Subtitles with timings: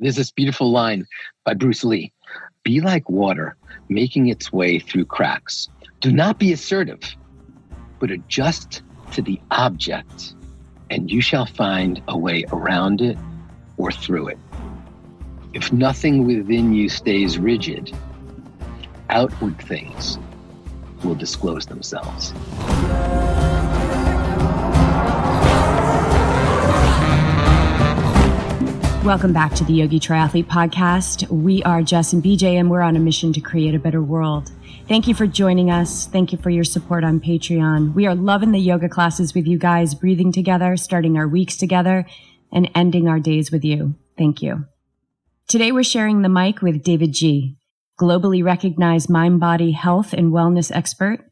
[0.00, 1.06] There's this beautiful line
[1.44, 2.10] by Bruce Lee
[2.64, 3.56] Be like water
[3.90, 5.68] making its way through cracks.
[6.00, 7.00] Do not be assertive,
[7.98, 8.82] but adjust
[9.12, 10.34] to the object,
[10.88, 13.18] and you shall find a way around it
[13.76, 14.38] or through it.
[15.52, 17.92] If nothing within you stays rigid,
[19.10, 20.18] outward things
[21.04, 22.32] will disclose themselves.
[29.04, 31.26] Welcome back to the Yogi Triathlete Podcast.
[31.30, 34.52] We are Jess and BJ, and we're on a mission to create a better world.
[34.88, 36.04] Thank you for joining us.
[36.04, 37.94] Thank you for your support on Patreon.
[37.94, 42.04] We are loving the yoga classes with you guys, breathing together, starting our weeks together,
[42.52, 43.94] and ending our days with you.
[44.18, 44.66] Thank you.
[45.48, 47.56] Today, we're sharing the mic with David G.,
[47.98, 51.24] globally recognized mind body health and wellness expert,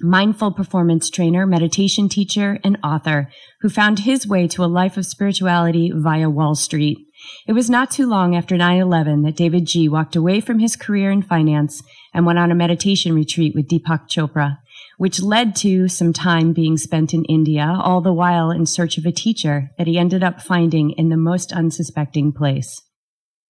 [0.00, 5.06] mindful performance trainer, meditation teacher, and author who found his way to a life of
[5.06, 7.03] spirituality via Wall Street.
[7.46, 11.10] It was not too long after 9-11 that David G walked away from his career
[11.10, 14.58] in finance and went on a meditation retreat with Deepak Chopra,
[14.98, 19.06] which led to some time being spent in India, all the while in search of
[19.06, 22.80] a teacher that he ended up finding in the most unsuspecting place.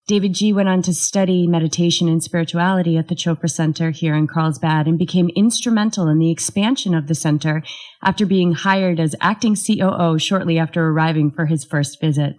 [0.06, 4.26] David G went on to study meditation and spirituality at the Chopra Center here in
[4.26, 7.62] Carlsbad and became instrumental in the expansion of the center
[8.02, 12.36] after being hired as acting COO shortly after arriving for his first visit.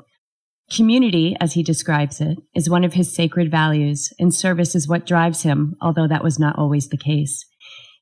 [0.71, 5.05] Community, as he describes it, is one of his sacred values, and service is what
[5.05, 7.45] drives him, although that was not always the case.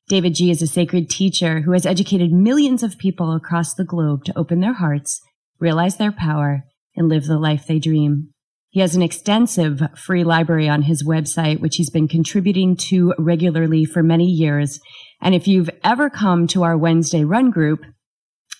[0.08, 4.24] David G is a sacred teacher who has educated millions of people across the globe
[4.24, 5.20] to open their hearts,
[5.58, 6.64] realize their power,
[6.96, 8.30] and live the life they dream.
[8.70, 13.84] He has an extensive free library on his website, which he's been contributing to regularly
[13.84, 14.80] for many years.
[15.20, 17.84] And if you've ever come to our Wednesday run group,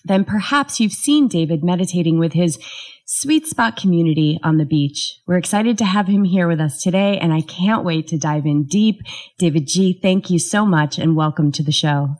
[0.05, 2.57] then perhaps you've seen David meditating with his
[3.05, 5.19] sweet spot community on the beach.
[5.27, 8.45] We're excited to have him here with us today, and I can't wait to dive
[8.45, 9.01] in deep.
[9.37, 12.15] David G, thank you so much and welcome to the show.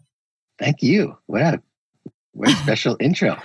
[0.60, 1.18] Thank you.
[1.28, 1.62] What a
[2.32, 3.38] what a special intro.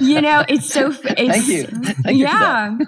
[0.00, 0.94] you know, it's so.
[1.18, 1.64] It's, Thank you.
[1.64, 2.76] Thank yeah.
[2.78, 2.86] You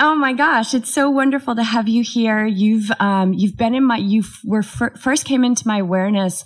[0.00, 2.46] oh my gosh, it's so wonderful to have you here.
[2.46, 6.44] You've um, you've been in my you were fir- first came into my awareness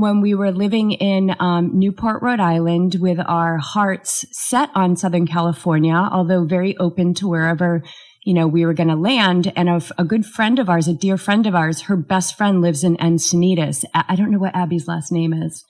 [0.00, 5.26] when we were living in um, Newport, Rhode Island, with our hearts set on Southern
[5.26, 7.82] California, although very open to wherever
[8.24, 9.52] you know we were going to land.
[9.56, 12.60] And a, a, good friend of ours, a dear friend of ours, her best friend
[12.60, 13.84] lives in Encinitas.
[13.94, 15.64] I don't know what Abby's last name is.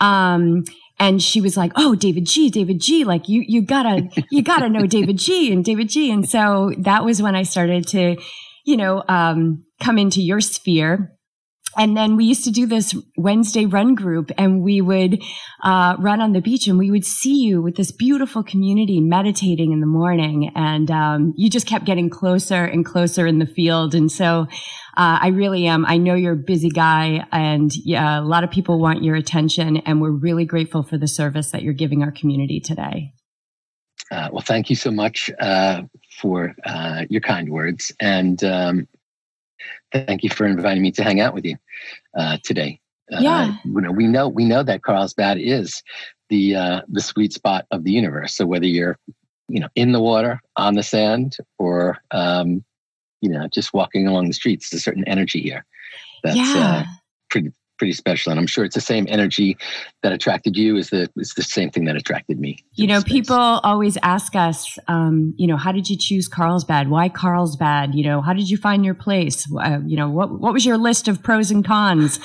[0.00, 0.64] Um,
[0.98, 4.68] and she was like, "Oh, David G, David G, like you you gotta you gotta
[4.68, 8.16] know David G and David G." And so that was when I started to,
[8.64, 11.15] you know, um, come into your sphere
[11.76, 15.22] and then we used to do this Wednesday run group and we would
[15.62, 19.72] uh, run on the beach and we would see you with this beautiful community meditating
[19.72, 20.50] in the morning.
[20.54, 23.94] And um, you just kept getting closer and closer in the field.
[23.94, 24.46] And so
[24.96, 25.84] uh, I really am.
[25.84, 29.78] I know you're a busy guy and yeah, a lot of people want your attention.
[29.78, 33.12] And we're really grateful for the service that you're giving our community today.
[34.10, 35.82] Uh, well, thank you so much uh,
[36.20, 37.92] for uh, your kind words.
[38.00, 38.88] And um,
[39.92, 41.56] thank you for inviting me to hang out with you
[42.16, 42.80] uh, today.
[43.12, 45.82] Uh, yeah, you know, we know we know that Carlsbad is
[46.28, 48.34] the uh, the sweet spot of the universe.
[48.34, 48.98] So whether you're
[49.48, 52.64] you know in the water, on the sand, or um,
[53.20, 55.64] you know just walking along the streets, there's a certain energy here
[56.22, 56.84] that's yeah.
[56.84, 56.84] uh,
[57.30, 59.56] pretty pretty special and i'm sure it's the same energy
[60.02, 62.58] that attracted you is the is the same thing that attracted me.
[62.74, 66.88] You know people always ask us um, you know how did you choose carlsbad?
[66.88, 67.94] Why carlsbad?
[67.94, 69.46] You know how did you find your place?
[69.52, 72.20] Uh, you know what what was your list of pros and cons?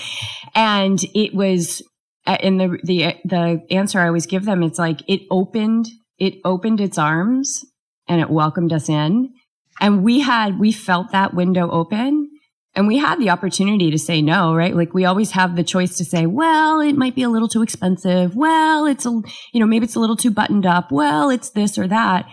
[0.53, 1.81] And it was
[2.27, 5.87] uh, in the the the answer i always give them it's like it opened
[6.19, 7.65] it opened its arms
[8.07, 9.33] and it welcomed us in.
[9.79, 12.29] And we had we felt that window open
[12.73, 14.75] and we had the opportunity to say no, right?
[14.75, 17.61] Like we always have the choice to say, well, it might be a little too
[17.61, 18.35] expensive.
[18.35, 19.09] Well, it's a,
[19.51, 20.91] you know, maybe it's a little too buttoned up.
[20.91, 22.27] Well, it's this or that.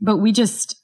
[0.00, 0.76] But we just,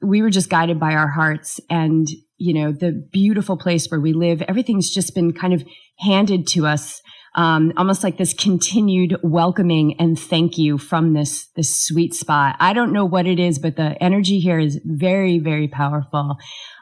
[0.00, 4.12] we were just guided by our hearts and, you know, the beautiful place where we
[4.12, 4.42] live.
[4.42, 5.64] Everything's just been kind of
[6.00, 7.00] handed to us.
[7.34, 12.56] Um, almost like this continued welcoming and thank you from this this sweet spot.
[12.60, 16.36] I don't know what it is, but the energy here is very, very powerful.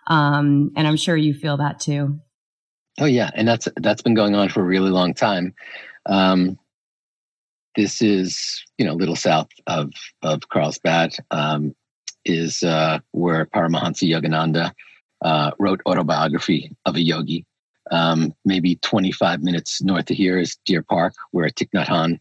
[0.06, 2.20] Um, and I'm sure you feel that too.
[2.98, 5.54] Oh yeah, and that's that's been going on for a really long time.
[6.06, 6.58] Um,
[7.76, 9.92] this is you know a little south of
[10.22, 11.74] of Carlsbad um,
[12.24, 14.72] is uh, where Paramahansa Yogananda
[15.22, 17.46] uh, wrote autobiography of a yogi.
[17.90, 22.20] Um, maybe 25 minutes north of here is Deer Park, where Thich Nhat Hanh,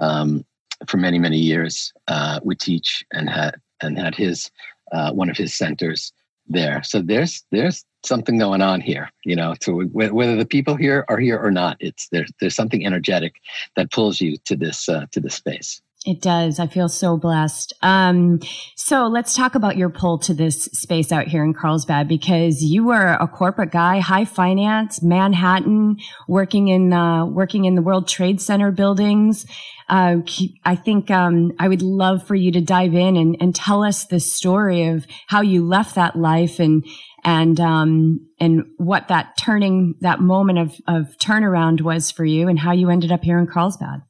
[0.00, 0.44] um,
[0.86, 4.50] for many many years, uh, would teach and had and had his
[4.92, 6.12] uh, one of his centers
[6.48, 6.82] there.
[6.82, 9.54] So there's there's something going on here, you know.
[9.60, 13.40] So whether the people here are here or not, it's there's there's something energetic
[13.76, 15.80] that pulls you to this uh, to this space.
[16.06, 16.60] It does.
[16.60, 17.72] I feel so blessed.
[17.82, 18.38] Um,
[18.76, 22.84] so let's talk about your pull to this space out here in Carlsbad because you
[22.84, 25.96] were a corporate guy, high finance, Manhattan,
[26.28, 29.46] working in uh, working in the World Trade Center buildings.
[29.88, 30.16] Uh,
[30.64, 34.06] I think um, I would love for you to dive in and, and tell us
[34.06, 36.84] the story of how you left that life and
[37.24, 42.58] and um, and what that turning that moment of of turnaround was for you and
[42.58, 44.02] how you ended up here in Carlsbad.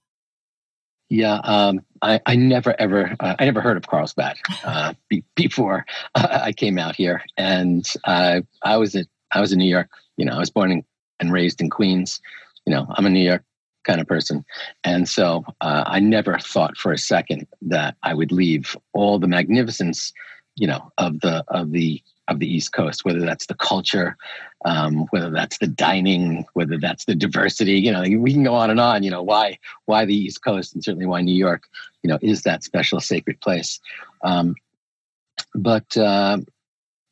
[1.08, 5.86] Yeah, um, I, I, never ever, uh, I never heard of Carlsbad uh, be, before
[6.16, 9.88] I came out here, and uh, I was at, I was in New York.
[10.16, 10.84] You know, I was born in,
[11.20, 12.20] and raised in Queens.
[12.66, 13.44] You know, I'm a New York
[13.86, 14.44] kind of person,
[14.84, 19.28] and so uh, I never thought for a second that I would leave all the
[19.28, 20.12] magnificence,
[20.56, 24.16] you know, of the of the of the East Coast, whether that's the culture,
[24.64, 27.78] um, whether that's the dining, whether that's the diversity.
[27.78, 29.02] You know, we can go on and on.
[29.02, 31.64] You know, why why the East Coast and certainly why New York,
[32.02, 33.80] you know, is that special sacred place.
[34.22, 34.54] Um,
[35.54, 36.38] but uh,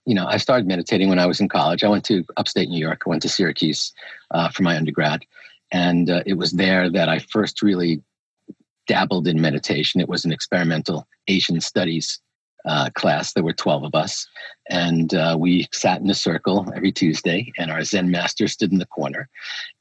[0.06, 1.85] you know, I started meditating when I was in college.
[1.85, 3.03] I went to upstate New York.
[3.06, 3.93] I went to Syracuse
[4.31, 5.25] uh, for my undergrad,
[5.72, 8.02] and uh, it was there that I first really
[8.87, 10.00] dabbled in meditation.
[10.00, 12.20] It was an experimental Asian studies
[12.66, 13.32] uh, class.
[13.32, 14.26] There were 12 of us.
[14.70, 18.78] And uh, we sat in a circle every Tuesday, and our Zen master stood in
[18.78, 19.28] the corner.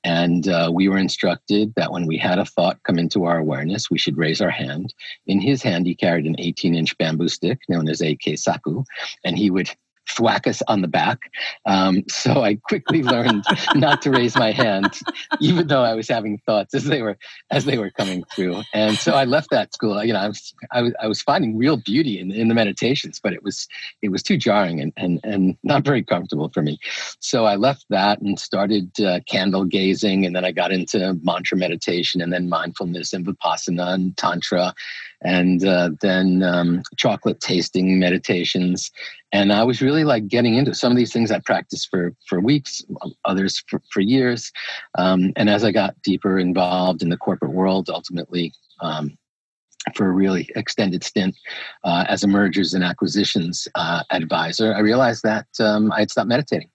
[0.04, 3.90] And uh, we were instructed that when we had a thought come into our awareness,
[3.90, 4.94] we should raise our hand.
[5.28, 8.84] In his hand, he carried an 18 inch bamboo stick known as a keisaku,
[9.24, 9.70] and he would
[10.10, 11.32] thwack us on the back.
[11.66, 13.44] Um, so I quickly learned
[13.76, 15.00] not to raise my hand,
[15.40, 17.18] even though I was having thoughts as they were
[17.52, 18.62] as they were coming through.
[18.74, 20.04] And so I left that school.
[20.04, 23.20] You know, I was I was, I was finding real beauty in, in the meditations,
[23.22, 23.68] but it was
[24.02, 26.80] it was too jarring and and and not very comfortable for me.
[27.20, 31.58] So I left that and started uh, candle gazing, and then I got into mantra
[31.58, 34.74] meditation, and then mindfulness and vipassana and tantra
[35.24, 38.92] and uh, then um, chocolate tasting meditations.
[39.32, 42.40] And I was really like getting into some of these things I practiced for for
[42.40, 42.84] weeks,
[43.26, 44.52] others for, for years.
[44.98, 49.18] Um, and as I got deeper involved in the corporate world, ultimately um,
[49.96, 51.36] for a really extended stint
[51.84, 56.30] uh, as a mergers and acquisitions uh, advisor, I realized that um, I had stopped
[56.30, 56.70] meditating.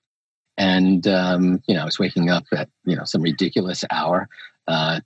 [0.57, 4.29] And um, you know, I was waking up at you know some ridiculous hour
[4.67, 5.01] uh,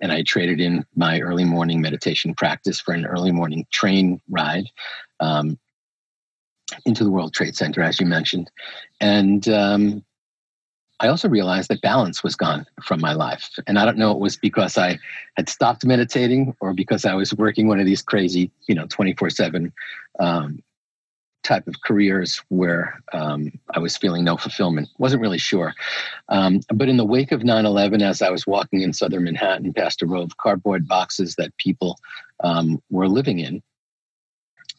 [0.00, 4.66] and I traded in my early morning meditation practice for an early morning train ride
[5.20, 5.58] um,
[6.84, 8.50] into the World Trade Center, as you mentioned.
[9.00, 10.04] And um,
[11.00, 13.50] I also realized that balance was gone from my life.
[13.66, 14.98] And I don't know it was because I
[15.36, 19.30] had stopped meditating or because I was working one of these crazy, you know, 24
[19.30, 19.72] 7
[20.20, 20.62] um,
[21.44, 24.88] type of careers where um, I was feeling no fulfillment.
[24.98, 25.74] Wasn't really sure.
[26.28, 29.72] Um, but in the wake of 9 11, as I was walking in southern Manhattan
[29.72, 31.98] past a row of cardboard boxes that people
[32.42, 33.62] um, were living in,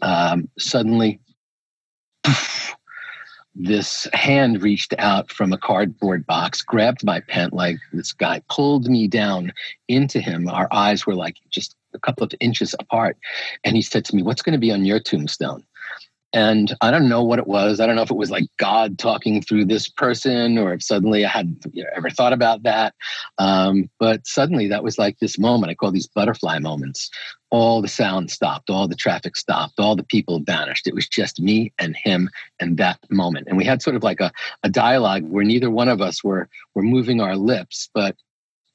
[0.02, 1.20] um, suddenly
[2.24, 2.76] poof,
[3.56, 7.78] this hand reached out from a cardboard box, grabbed my pant leg.
[7.94, 9.54] This guy pulled me down
[9.88, 10.50] into him.
[10.50, 13.18] Our eyes were like just a couple of inches apart.
[13.64, 15.64] And he said to me, What's going to be on your tombstone?
[16.34, 17.80] And I don't know what it was.
[17.80, 21.24] I don't know if it was like God talking through this person or if suddenly
[21.24, 22.94] I had you know, ever thought about that.
[23.38, 25.72] Um, but suddenly that was like this moment.
[25.72, 27.10] I call these butterfly moments.
[27.52, 30.88] All the sound stopped, all the traffic stopped, all the people vanished.
[30.88, 33.48] It was just me and him and that moment.
[33.48, 34.32] And we had sort of like a,
[34.64, 38.16] a dialogue where neither one of us were, were moving our lips, but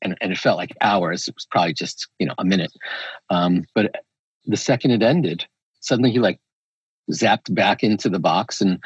[0.02, 1.28] and, and it felt like hours.
[1.28, 2.72] It was probably just, you know, a minute.
[3.28, 4.02] Um, but
[4.46, 5.44] the second it ended,
[5.80, 6.40] suddenly he like
[7.10, 8.80] zapped back into the box and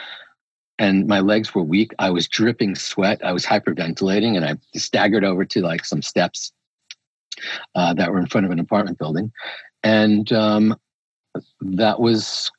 [0.78, 1.92] and my legs were weak.
[1.98, 3.24] I was dripping sweat.
[3.24, 6.52] I was hyperventilating, and I staggered over to like some steps
[7.74, 9.32] uh, that were in front of an apartment building,
[9.82, 10.76] and um,
[11.60, 12.50] that was,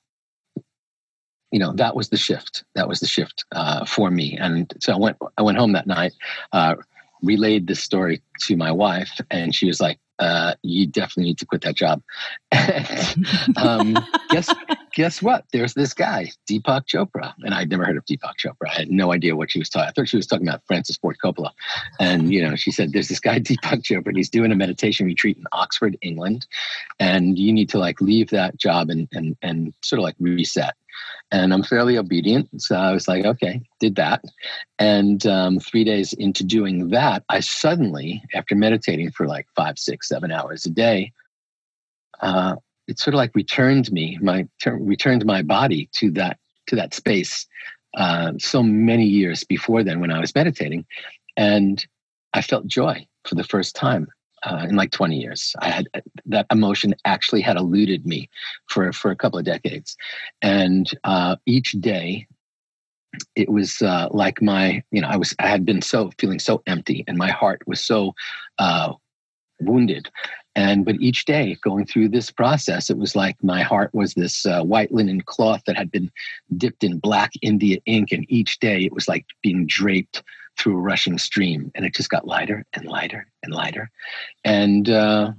[1.51, 2.63] you know, that was the shift.
[2.75, 4.37] That was the shift uh, for me.
[4.39, 5.17] And so I went.
[5.37, 6.13] I went home that night,
[6.53, 6.75] uh,
[7.21, 11.45] relayed this story to my wife, and she was like, uh, "You definitely need to
[11.45, 12.01] quit that job."
[13.57, 13.97] um,
[14.29, 14.53] guess
[14.95, 15.45] guess what?
[15.51, 17.33] There's this guy, Deepak Chopra.
[17.43, 18.69] And I'd never heard of Deepak Chopra.
[18.69, 19.89] I had no idea what she was talking.
[19.89, 21.51] I thought she was talking about Francis Ford Coppola.
[21.99, 25.05] And, you know, she said, there's this guy, Deepak Chopra, and he's doing a meditation
[25.05, 26.47] retreat in Oxford, England.
[26.99, 30.75] And you need to like leave that job and, and, and sort of like reset.
[31.35, 32.61] And I'm fairly obedient.
[32.61, 34.23] So I was like, okay, did that.
[34.79, 40.07] And um, three days into doing that, I suddenly, after meditating for like five, six,
[40.07, 41.11] seven hours a day,
[42.21, 42.55] uh,
[42.87, 46.37] it sort of like returned me, my returned my body to that
[46.67, 47.45] to that space
[47.97, 50.85] uh, so many years before then when I was meditating,
[51.35, 51.85] and
[52.33, 54.07] I felt joy for the first time
[54.45, 55.55] uh, in like 20 years.
[55.59, 55.87] I had
[56.25, 58.29] that emotion actually had eluded me
[58.67, 59.97] for for a couple of decades,
[60.41, 62.27] and uh, each day
[63.35, 66.61] it was uh, like my you know I was I had been so feeling so
[66.67, 68.13] empty, and my heart was so
[68.59, 68.93] uh,
[69.59, 70.09] wounded.
[70.57, 74.45] And but each day going through this process, it was like my heart was this
[74.45, 76.09] uh, white linen cloth that had been
[76.55, 80.23] dipped in black India ink, and each day it was like being draped
[80.57, 83.89] through a rushing stream, and it just got lighter and lighter and lighter.
[84.43, 85.31] And uh,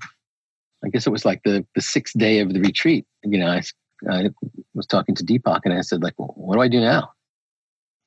[0.84, 3.06] I guess it was like the the sixth day of the retreat.
[3.24, 3.62] You know, I,
[4.10, 4.30] I
[4.74, 7.12] was talking to Deepak, and I said, like, well, what do I do now?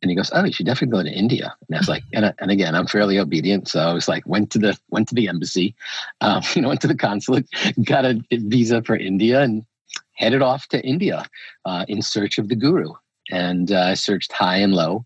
[0.01, 2.33] And he goes, "Oh, you should definitely go to India." And I was like, and,
[2.39, 5.27] and again, I'm fairly obedient, so I was like, went to the went to the
[5.27, 5.75] embassy,
[6.21, 7.47] um, you know, went to the consulate,
[7.83, 9.65] got a visa for India, and
[10.13, 11.25] headed off to India
[11.65, 12.93] uh, in search of the guru
[13.29, 15.05] and uh, I searched high and low.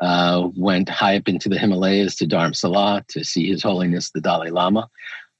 [0.00, 4.50] Uh, went high up into the Himalayas to Dharamsala to see His Holiness the Dalai
[4.50, 4.88] Lama.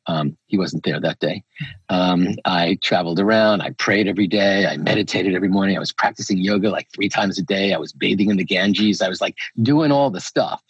[0.07, 1.45] Um, he wasn't there that day.
[1.91, 3.61] Um, I traveled around.
[3.61, 4.67] I prayed every day.
[4.67, 5.77] I meditated every morning.
[5.77, 7.75] I was practicing yoga like three times a day.
[7.75, 9.03] I was bathing in the Ganges.
[9.03, 10.63] I was like doing all the stuff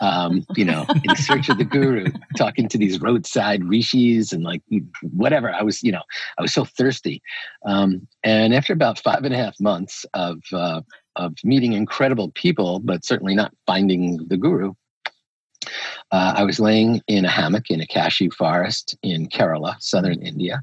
[0.00, 2.06] um, you know, in search of the guru,
[2.36, 4.62] talking to these roadside rishis and like
[5.02, 5.52] whatever.
[5.52, 6.02] I was, you know,
[6.38, 7.22] I was so thirsty.
[7.64, 10.82] Um, and after about five and a half months of uh,
[11.16, 14.72] of meeting incredible people, but certainly not finding the guru,
[16.10, 20.62] uh, I was laying in a hammock in a cashew forest in Kerala, southern India.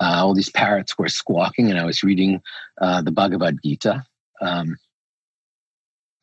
[0.00, 2.40] Uh, all these parrots were squawking, and I was reading
[2.80, 4.04] uh, the Bhagavad Gita,
[4.40, 4.76] um,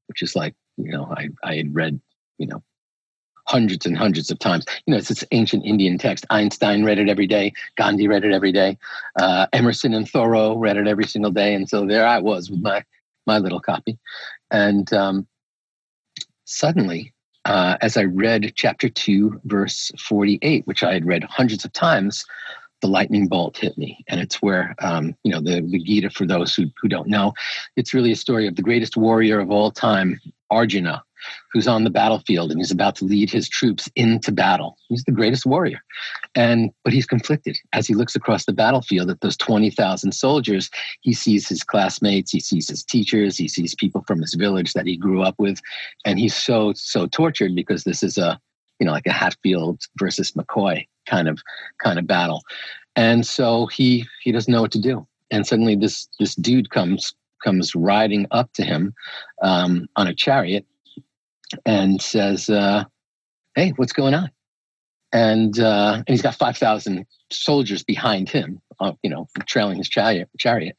[0.08, 2.02] which is like you know I I had read
[2.38, 2.62] you know,
[3.46, 4.66] hundreds and hundreds of times.
[4.86, 6.26] You know, it's this ancient Indian text.
[6.30, 7.54] Einstein read it every day.
[7.78, 8.78] Gandhi read it every day.
[9.18, 11.54] Uh, Emerson and Thoreau read it every single day.
[11.56, 12.84] And so there I was with my
[13.26, 13.98] my little copy.
[14.52, 15.28] And um,
[16.46, 17.14] suddenly,
[17.46, 22.26] uh, as I read chapter two, verse forty-eight, which I had read hundreds of times,
[22.82, 24.04] the lightning bolt hit me.
[24.08, 27.34] And it's where, um, you know, the, the Gita, for those who, who don't know,
[27.76, 30.20] it's really a story of the greatest warrior of all time,
[30.52, 31.04] Arjuna,
[31.52, 34.78] who's on the battlefield and he's about to lead his troops into battle.
[34.90, 35.80] He's the greatest warrior.
[36.36, 40.70] And but he's conflicted as he looks across the battlefield at those 20,000 soldiers,
[41.02, 44.86] he sees his classmates, he sees his teachers, he sees people from his village that
[44.86, 45.60] he grew up with
[46.06, 48.40] and he's so so tortured because this is a
[48.80, 51.40] you know like a Hatfield versus McCoy kind of
[51.84, 52.44] kind of battle.
[52.96, 55.08] And so he he doesn't know what to do.
[55.32, 58.94] And suddenly this this dude comes comes riding up to him
[59.42, 60.66] um, on a chariot
[61.66, 62.86] and says, uh,
[63.56, 64.32] "Hey, what's going on?"
[65.14, 69.90] And uh, and he's got five thousand soldiers behind him, uh, you know, trailing his
[69.90, 70.78] chariot.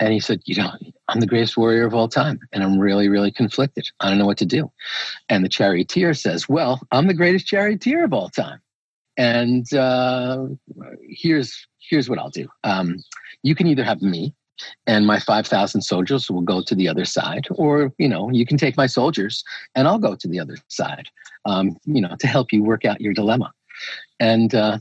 [0.00, 0.70] And he said, "You know,
[1.08, 3.88] I'm the greatest warrior of all time, and I'm really, really conflicted.
[4.00, 4.70] I don't know what to do."
[5.28, 8.60] And the charioteer says, "Well, I'm the greatest charioteer of all time,
[9.16, 10.46] and uh,
[11.08, 12.48] here's here's what I'll do.
[12.64, 13.02] Um,
[13.42, 14.34] you can either have me."
[14.86, 18.58] And my 5000 soldiers will go to the other side or you know you can
[18.58, 21.08] take my soldiers and i'll go to the other side
[21.44, 23.52] um, you know to help you work out your dilemma.
[24.20, 24.78] And uh,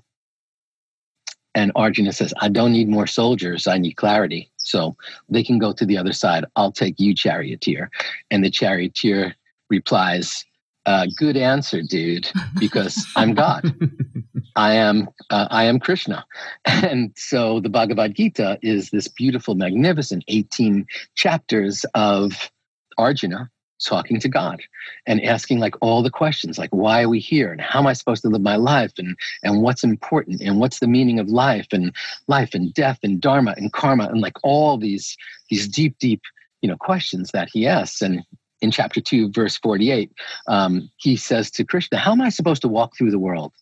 [1.56, 3.68] and arjuna says i don't need more soldiers.
[3.68, 4.52] I need clarity.
[4.58, 4.96] So
[5.30, 6.46] they can go to the other side.
[6.56, 7.90] I'll take you charioteer.
[8.30, 9.36] And the charioteer
[9.70, 10.44] replies
[10.86, 12.30] uh, good answer, dude,
[12.60, 13.76] because I'm God.
[14.58, 16.26] I am uh, I am Krishna,
[16.66, 22.50] and so the Bhagavad Gita is this beautiful, magnificent 18 chapters of
[22.98, 23.52] Arjuna
[23.86, 24.60] talking to God
[25.06, 27.94] and asking like all the questions, like why are we here, and how am I
[27.94, 31.68] supposed to live my life, and and what's important, and what's the meaning of life,
[31.72, 31.96] and
[32.28, 35.16] life and death, and dharma and karma, and like all these
[35.52, 36.24] these deep, deep
[36.62, 38.24] you know questions that he asks, and
[38.62, 40.12] in chapter 2 verse 48
[40.48, 43.54] um, he says to krishna how am i supposed to walk through the world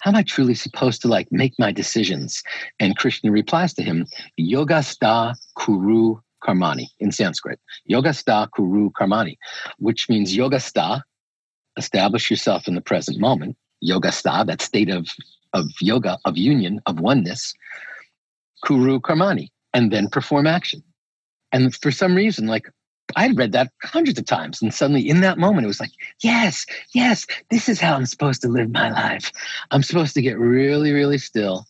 [0.00, 2.42] how am i truly supposed to like make my decisions?
[2.78, 7.58] And krishna replies to him yoga sta kuru karmani in sanskrit.
[7.84, 9.36] Yoga sta kuru karmani
[9.78, 11.02] which means yoga sta
[11.76, 13.56] establish yourself in the present moment.
[13.80, 15.08] Yoga sta that state of
[15.52, 17.54] of yoga of union of oneness.
[18.64, 20.82] Kuru karmani and then perform action.
[21.52, 22.70] And for some reason like
[23.16, 24.62] I'd read that hundreds of times.
[24.62, 25.92] And suddenly in that moment, it was like,
[26.22, 26.64] yes,
[26.94, 29.32] yes, this is how I'm supposed to live my life.
[29.70, 31.66] I'm supposed to get really, really still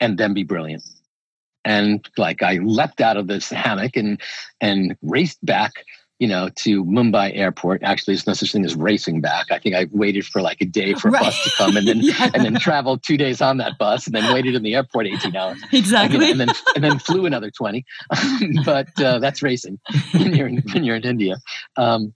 [0.00, 0.84] and then be brilliant.
[1.64, 4.20] And like I leapt out of this hammock and
[4.60, 5.72] and raced back
[6.18, 7.82] you know, to Mumbai airport.
[7.82, 9.50] Actually, there's no such thing as racing back.
[9.50, 11.24] I think I waited for like a day for a right.
[11.24, 12.30] bus to come and then yeah.
[12.32, 15.36] and then traveled two days on that bus and then waited in the airport 18
[15.36, 15.58] hours.
[15.72, 16.30] Exactly.
[16.30, 17.84] And, and then and then flew another 20.
[18.64, 19.78] but uh, that's racing
[20.12, 21.36] when you're in, when you're in India.
[21.76, 22.14] Um,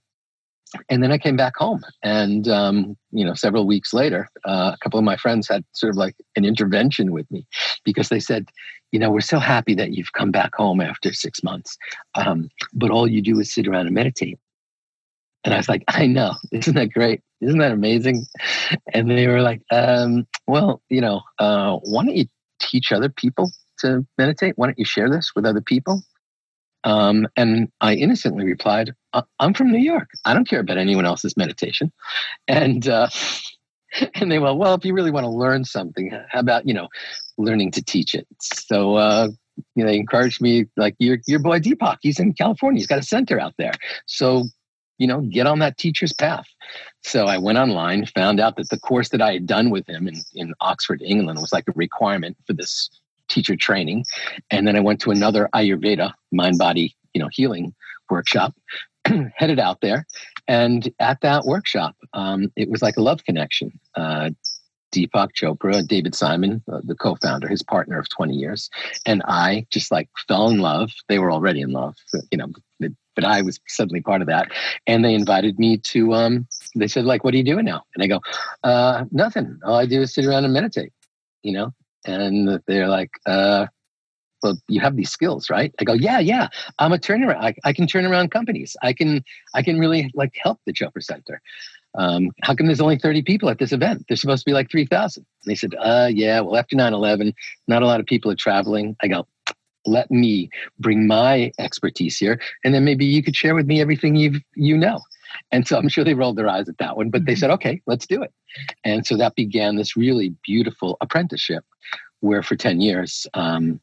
[0.89, 4.77] and then I came back home, and um, you know, several weeks later, uh, a
[4.81, 7.45] couple of my friends had sort of like an intervention with me
[7.83, 8.49] because they said,
[8.91, 11.77] you know, we're so happy that you've come back home after six months,
[12.15, 14.39] um, but all you do is sit around and meditate.
[15.43, 17.21] And I was like, I know, isn't that great?
[17.41, 18.25] Isn't that amazing?
[18.93, 22.27] And they were like, um, well, you know, uh, why don't you
[22.59, 24.57] teach other people to meditate?
[24.57, 26.03] Why don't you share this with other people?
[26.83, 28.93] Um, and I innocently replied,
[29.39, 30.09] I'm from New York.
[30.25, 31.91] I don't care about anyone else's meditation.
[32.47, 33.07] And uh,
[34.15, 36.87] and they went, well, if you really want to learn something, how about you know,
[37.37, 38.27] learning to teach it?
[38.41, 39.29] So uh,
[39.75, 42.99] you know, they encouraged me, like your your boy Deepak, he's in California, he's got
[42.99, 43.73] a center out there.
[44.05, 44.45] So
[44.97, 46.45] you know, get on that teacher's path.
[47.01, 50.07] So I went online, found out that the course that I had done with him
[50.07, 52.87] in, in Oxford, England, was like a requirement for this
[53.31, 54.05] teacher training.
[54.49, 57.73] And then I went to another Ayurveda, mind body, you know, healing
[58.09, 58.53] workshop
[59.35, 60.05] headed out there.
[60.47, 63.79] And at that workshop, um, it was like a love connection.
[63.95, 64.31] Uh,
[64.93, 68.69] Deepak Chopra, David Simon, uh, the co founder, his partner of 20 years,
[69.05, 70.91] and I just like fell in love.
[71.07, 71.95] They were already in love,
[72.29, 72.51] you know,
[73.15, 74.51] but I was suddenly part of that.
[74.87, 77.83] And they invited me to, um, they said, like, what are you doing now?
[77.95, 78.21] And I go,
[78.63, 79.59] uh, nothing.
[79.65, 80.93] All I do is sit around and meditate,
[81.43, 81.73] you know?
[82.05, 83.67] And they're like, uh,
[84.43, 85.73] well, you have these skills, right?
[85.79, 86.47] I go, yeah, yeah.
[86.79, 87.37] I'm a turnaround.
[87.37, 88.75] I, I can turn around companies.
[88.81, 91.41] I can, I can really like help the Chopra Center.
[91.95, 94.05] Um, how come there's only 30 people at this event?
[94.07, 95.25] There's supposed to be like 3,000.
[95.45, 97.33] They said, uh, yeah, well, after 9 11,
[97.67, 98.95] not a lot of people are traveling.
[99.01, 99.27] I go,
[99.85, 102.39] let me bring my expertise here.
[102.63, 105.01] And then maybe you could share with me everything you've, you know.
[105.51, 107.39] And so I'm sure they rolled their eyes at that one, but they mm-hmm.
[107.39, 108.33] said, okay, let's do it.
[108.83, 111.63] And so that began this really beautiful apprenticeship
[112.19, 113.81] where for 10 years, um,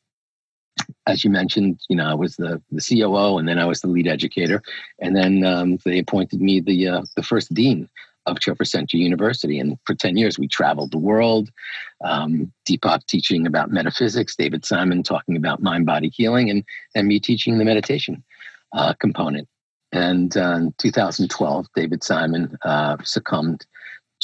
[1.06, 3.88] as you mentioned, you know, I was the, the COO and then I was the
[3.88, 4.62] lead educator.
[5.00, 7.88] And then um, they appointed me the, uh, the first dean
[8.26, 9.58] of Chopra Center University.
[9.58, 11.50] And for 10 years, we traveled the world.
[12.04, 17.18] Um, Deepak teaching about metaphysics, David Simon talking about mind body healing, and, and me
[17.18, 18.22] teaching the meditation
[18.72, 19.48] uh, component.
[19.92, 23.66] And uh, in 2012, David Simon uh, succumbed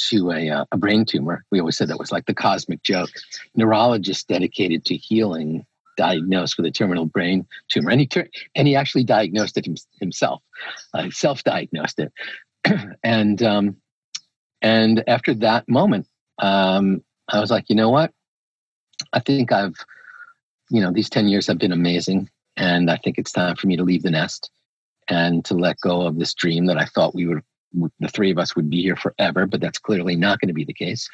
[0.09, 1.43] to a, uh, a brain tumor.
[1.51, 3.09] We always said that was like the cosmic joke.
[3.55, 5.65] Neurologist dedicated to healing
[5.97, 9.67] diagnosed with a terminal brain tumor, and he ter- and he actually diagnosed it
[9.99, 10.41] himself,
[10.93, 12.11] uh, self-diagnosed it,
[13.03, 13.77] and um,
[14.61, 16.07] and after that moment,
[16.39, 18.11] um, I was like, you know what?
[19.13, 19.75] I think I've,
[20.69, 23.77] you know, these ten years have been amazing, and I think it's time for me
[23.77, 24.51] to leave the nest
[25.07, 27.43] and to let go of this dream that I thought we would
[27.99, 30.65] the three of us would be here forever, but that's clearly not going to be
[30.65, 31.09] the case.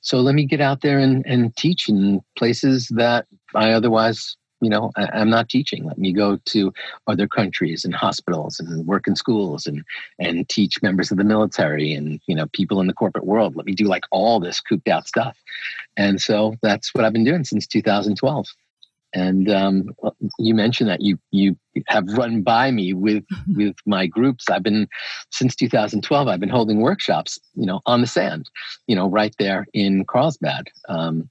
[0.00, 4.70] So let me get out there and, and teach in places that I otherwise, you
[4.70, 5.84] know, I, am not teaching.
[5.84, 6.72] Let me go to
[7.06, 9.84] other countries and hospitals and work in schools and
[10.18, 13.54] and teach members of the military and you know people in the corporate world.
[13.54, 15.36] Let me do like all this cooped out stuff.
[15.96, 18.46] And so that's what I've been doing since 2012.
[19.16, 19.96] And um,
[20.38, 23.24] you mentioned that you you have run by me with
[23.56, 24.44] with my groups.
[24.50, 24.86] I've been
[25.30, 26.28] since 2012.
[26.28, 28.50] I've been holding workshops, you know, on the sand,
[28.86, 30.68] you know, right there in Carlsbad.
[30.90, 31.30] Um,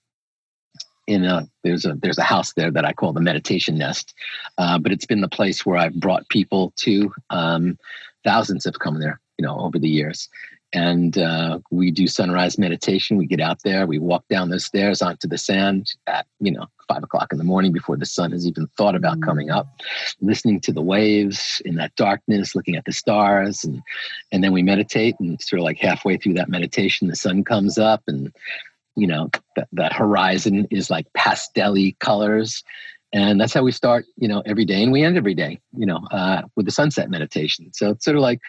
[1.05, 4.15] in a there's a there's a house there that I call the meditation nest,
[4.57, 7.13] uh, but it's been the place where I've brought people to.
[7.29, 7.77] Um,
[8.23, 10.27] thousands have come there, you know, over the years,
[10.75, 13.15] and uh, we do sunrise meditation.
[13.15, 16.67] We get out there, we walk down the stairs onto the sand at you know
[16.89, 19.23] five o'clock in the morning before the sun has even thought about mm.
[19.23, 19.67] coming up,
[20.21, 23.81] listening to the waves in that darkness, looking at the stars, and
[24.33, 25.15] and then we meditate.
[25.19, 28.33] And sort of like halfway through that meditation, the sun comes up, and
[28.97, 32.63] you know that, that horizon is like pastelly colors
[33.15, 35.85] and that's how we start you know every day and we end every day you
[35.85, 38.41] know uh, with the sunset meditation so it's sort of like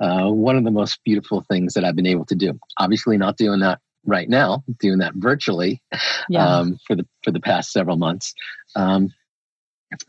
[0.00, 3.36] uh, one of the most beautiful things that i've been able to do obviously not
[3.36, 5.82] doing that right now doing that virtually
[6.28, 6.44] yeah.
[6.44, 8.34] um, for the for the past several months
[8.74, 9.12] um,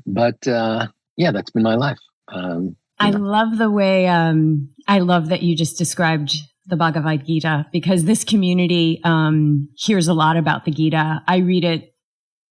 [0.06, 3.20] but uh, yeah that's been my life um, i know.
[3.20, 6.36] love the way um, i love that you just described
[6.66, 11.24] the Bhagavad Gita because this community um, hears a lot about the Gita.
[11.28, 11.89] I read it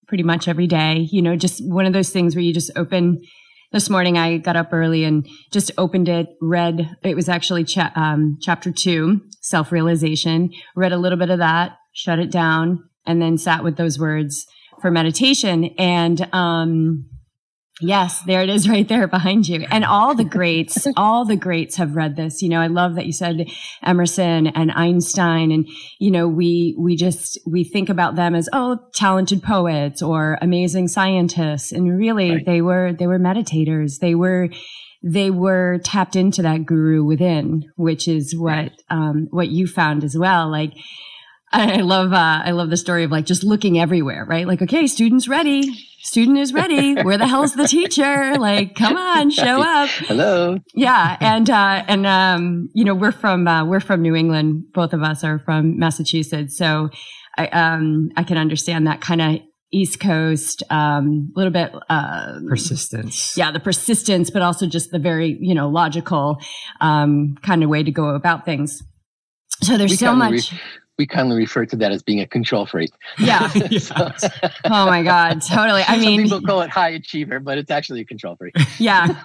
[0.08, 1.06] pretty much every day.
[1.10, 3.20] You know, just one of those things where you just open.
[3.70, 7.92] This morning I got up early and just opened it, read, it was actually cha-
[7.94, 13.20] um, chapter two, self realization, read a little bit of that, shut it down, and
[13.20, 14.46] then sat with those words
[14.80, 15.64] for meditation.
[15.78, 17.10] And, um,
[17.80, 19.64] Yes, there it is right there behind you.
[19.70, 22.42] And all the greats, all the greats have read this.
[22.42, 23.46] You know, I love that you said
[23.82, 28.78] Emerson and Einstein and you know, we we just we think about them as oh,
[28.94, 32.46] talented poets or amazing scientists and really right.
[32.46, 34.00] they were they were meditators.
[34.00, 34.48] They were
[35.02, 40.16] they were tapped into that guru within, which is what um what you found as
[40.18, 40.50] well.
[40.50, 40.72] Like
[41.52, 44.46] I love uh, I love the story of like just looking everywhere, right?
[44.46, 45.62] Like, okay, students ready,
[46.02, 46.94] student is ready.
[46.94, 48.37] Where the hell's the teacher?
[48.38, 49.88] Like, come on, show up.
[49.88, 50.58] Hello.
[50.74, 54.64] Yeah, and uh, and um, you know, we're from uh, we're from New England.
[54.74, 56.90] Both of us are from Massachusetts, so
[57.37, 59.40] I um I can understand that kind of
[59.72, 63.37] East Coast, a um, little bit uh, persistence.
[63.37, 66.40] Yeah, the persistence, but also just the very you know logical
[66.80, 68.82] um, kind of way to go about things.
[69.62, 70.52] So there's we so much.
[70.52, 70.58] Re-
[70.98, 72.90] we kindly refer to that as being a control freak.
[73.18, 73.48] Yeah.
[74.64, 75.40] oh my God.
[75.42, 75.82] Totally.
[75.87, 78.54] I mean, people call it high achiever, but it's actually a control freak.
[78.78, 79.22] Yeah,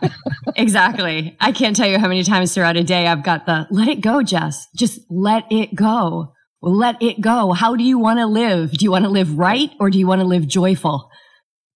[0.56, 1.38] exactly.
[1.40, 4.02] I can't tell you how many times throughout a day I've got the let it
[4.02, 4.68] go, Jess.
[4.76, 6.34] Just let it go.
[6.62, 7.52] Let it go.
[7.52, 8.72] How do you want to live?
[8.72, 11.10] Do you want to live right or do you want to live joyful?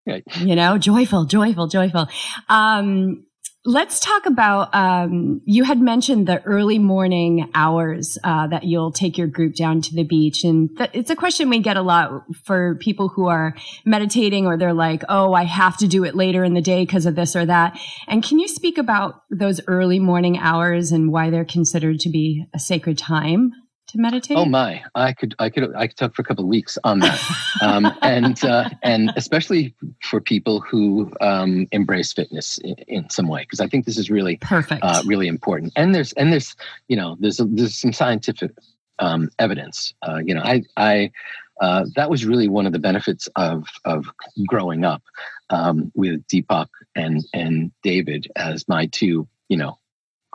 [0.07, 0.23] Right.
[0.37, 2.07] You know, joyful, joyful, joyful.
[2.49, 3.26] Um,
[3.69, 4.73] Let's talk about.
[4.73, 9.81] Um, you had mentioned the early morning hours uh, that you'll take your group down
[9.81, 13.27] to the beach, and th- it's a question we get a lot for people who
[13.27, 16.85] are meditating or they're like, "Oh, I have to do it later in the day
[16.85, 17.77] because of this or that."
[18.07, 22.45] And can you speak about those early morning hours and why they're considered to be
[22.53, 23.51] a sacred time?
[23.87, 24.37] To meditate?
[24.37, 26.99] Oh my, I could, I could, I could talk for a couple of weeks on
[26.99, 27.19] that,
[27.61, 29.73] um, and uh, and especially
[30.03, 34.09] for people who um, embrace fitness in, in some way, because I think this is
[34.09, 35.73] really perfect, uh, really important.
[35.75, 36.55] And there's and there's
[36.87, 38.51] you know there's a, there's some scientific
[38.99, 39.93] um, evidence.
[40.01, 41.11] Uh, you know, I I.
[41.59, 44.05] Uh, that was really one of the benefits of of
[44.47, 45.01] growing up
[45.49, 49.79] um, with Deepak and and David as my two, you know,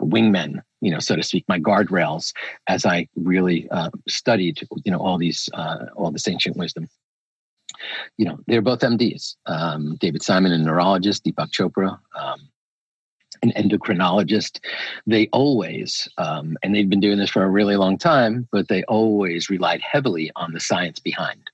[0.05, 2.33] wingmen you know, so to speak, my guardrails
[2.67, 6.89] as I really uh, studied, you know, all these, uh, all this ancient wisdom.
[8.17, 9.37] You know, they're both MDs.
[9.45, 12.49] Um, David Simon, a neurologist, Deepak Chopra, um,
[13.43, 14.59] an endocrinologist.
[15.07, 18.83] They always, um, and they've been doing this for a really long time, but they
[18.83, 21.49] always relied heavily on the science behind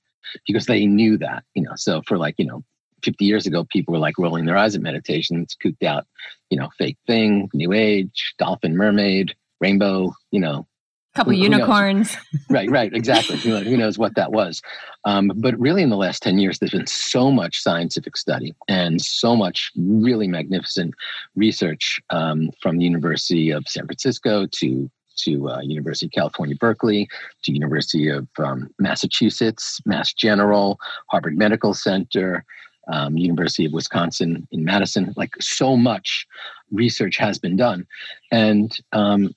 [0.48, 2.64] because they knew that, you know, so for like, you know,
[3.02, 5.40] 50 years ago, people were like rolling their eyes at meditation.
[5.42, 6.06] It's cooped out,
[6.50, 10.66] you know, fake thing, new age, dolphin, mermaid, rainbow, you know.
[11.14, 12.14] A couple who, unicorns.
[12.14, 13.36] Who right, right, exactly.
[13.36, 14.62] who, who, knows what that was?
[15.04, 19.00] Um, but really, in the last 10 years, there's been so much scientific study and
[19.00, 20.94] so much really magnificent
[21.34, 24.88] research um, from the University of San Francisco to
[25.24, 27.08] to uh, University of California, Berkeley,
[27.42, 32.44] to University of um, Massachusetts, Mass General, Harvard Medical Center,
[32.90, 35.14] um, University of Wisconsin in Madison.
[35.16, 36.26] Like so much
[36.70, 37.86] research has been done.
[38.30, 39.34] And um,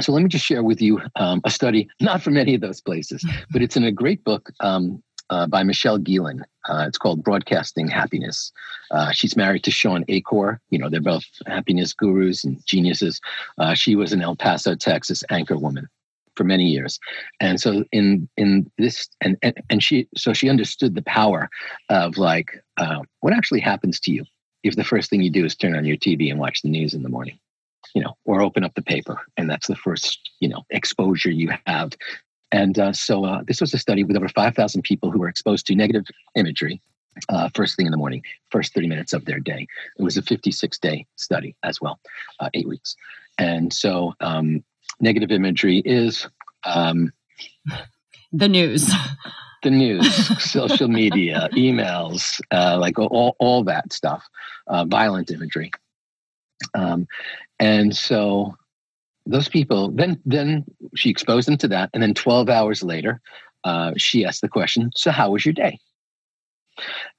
[0.00, 2.80] so let me just share with you um, a study, not from any of those
[2.80, 6.42] places, but it's in a great book um, uh, by Michelle Gielan.
[6.68, 8.52] Uh, it's called Broadcasting Happiness.
[8.90, 10.60] Uh, she's married to Shawn Achor.
[10.70, 13.20] You know, they're both happiness gurus and geniuses.
[13.58, 15.88] Uh, she was an El Paso, Texas anchor woman
[16.40, 16.98] for many years
[17.40, 21.50] and so in in this and and, and she so she understood the power
[21.90, 24.24] of like uh, what actually happens to you
[24.62, 26.94] if the first thing you do is turn on your tv and watch the news
[26.94, 27.38] in the morning
[27.94, 31.50] you know or open up the paper and that's the first you know exposure you
[31.66, 31.92] have
[32.52, 35.66] and uh, so uh, this was a study with over 5000 people who were exposed
[35.66, 36.80] to negative imagery
[37.28, 39.66] uh, first thing in the morning, first 30 minutes of their day.
[39.98, 41.98] It was a 56 day study as well,
[42.38, 42.94] uh, eight weeks.
[43.36, 44.62] And so um,
[45.00, 46.28] negative imagery is
[46.64, 47.12] um,
[48.32, 48.92] the news.
[49.62, 54.26] The news, social media, emails, uh, like all, all that stuff,
[54.66, 55.70] uh, violent imagery.
[56.74, 57.06] Um,
[57.58, 58.56] and so
[59.26, 61.90] those people, then, then she exposed them to that.
[61.92, 63.20] And then 12 hours later,
[63.62, 65.78] uh, she asked the question So, how was your day?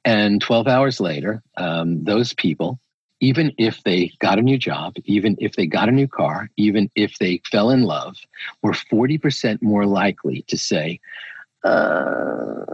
[0.03, 2.79] And 12 hours later, um, those people
[3.21, 6.89] even if they got a new job, even if they got a new car, even
[6.95, 8.17] if they fell in love,
[8.63, 10.99] were 40% more likely to say,
[11.63, 12.65] uh,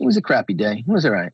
[0.00, 0.84] it was a crappy day.
[0.86, 1.32] It was all right.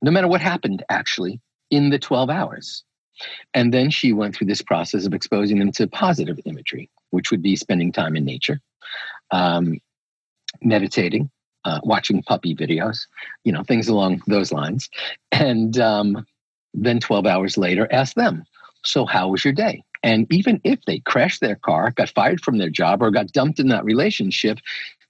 [0.00, 1.40] No matter what happened, actually,
[1.70, 2.84] in the 12 hours.
[3.52, 7.42] And then she went through this process of exposing them to positive imagery, which would
[7.42, 8.60] be spending time in nature,
[9.32, 9.80] um,
[10.62, 11.30] meditating,
[11.64, 13.06] uh, watching puppy videos,
[13.42, 14.88] you know, things along those lines.
[15.32, 16.26] And um,
[16.74, 18.44] then 12 hours later, ask them,
[18.84, 19.82] So, how was your day?
[20.02, 23.58] And even if they crashed their car, got fired from their job, or got dumped
[23.58, 24.58] in that relationship,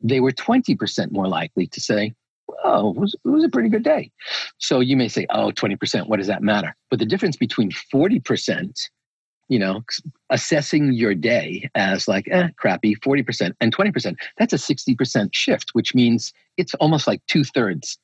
[0.01, 2.15] they were 20% more likely to say,
[2.63, 4.13] oh, it was, it was a pretty good day.
[4.59, 6.77] So you may say, oh, 20%, what does that matter?
[6.91, 8.71] But the difference between 40%,
[9.49, 9.83] you know,
[10.31, 15.95] assessing your day as like, eh, crappy, 40%, and 20%, that's a 60% shift, which
[15.95, 17.99] means it's almost like two thirds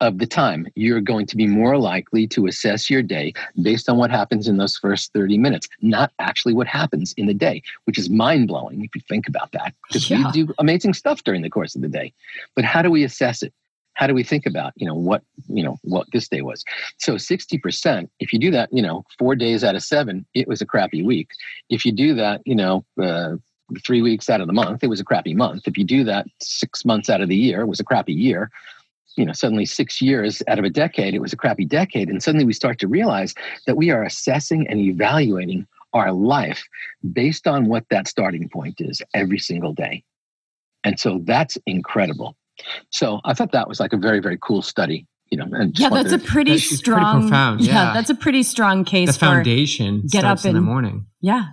[0.00, 3.98] of the time, you're going to be more likely to assess your day based on
[3.98, 7.98] what happens in those first 30 minutes, not actually what happens in the day, which
[7.98, 9.74] is mind blowing if you think about that.
[9.86, 10.24] Because yeah.
[10.24, 12.12] we do amazing stuff during the course of the day.
[12.56, 13.52] But how do we assess it?
[13.94, 16.64] How do we think about, you know, what, you know, what this day was?
[16.98, 20.62] So 60%, if you do that, you know, four days out of seven, it was
[20.62, 21.28] a crappy week.
[21.68, 23.36] If you do that, you know, uh,
[23.84, 25.66] three weeks out of the month, it was a crappy month.
[25.66, 28.50] If you do that six months out of the year, it was a crappy year
[29.20, 32.22] you know suddenly six years out of a decade it was a crappy decade and
[32.22, 33.34] suddenly we start to realize
[33.66, 36.66] that we are assessing and evaluating our life
[37.12, 40.02] based on what that starting point is every single day
[40.84, 42.34] and so that's incredible
[42.88, 46.12] so i thought that was like a very very cool study you know yeah that's
[46.12, 47.72] a pretty that's strong pretty profound yeah.
[47.72, 47.92] yeah.
[47.92, 51.44] that's a pretty strong case the foundation get up in, in the morning yeah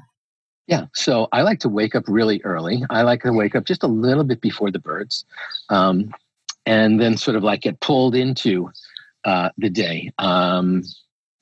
[0.67, 2.84] yeah, so I like to wake up really early.
[2.89, 5.23] I like to wake up just a little bit before the birds.
[5.69, 6.13] Um,
[6.67, 8.69] and then sort of like get pulled into
[9.23, 10.12] uh, the day.
[10.19, 10.84] Um,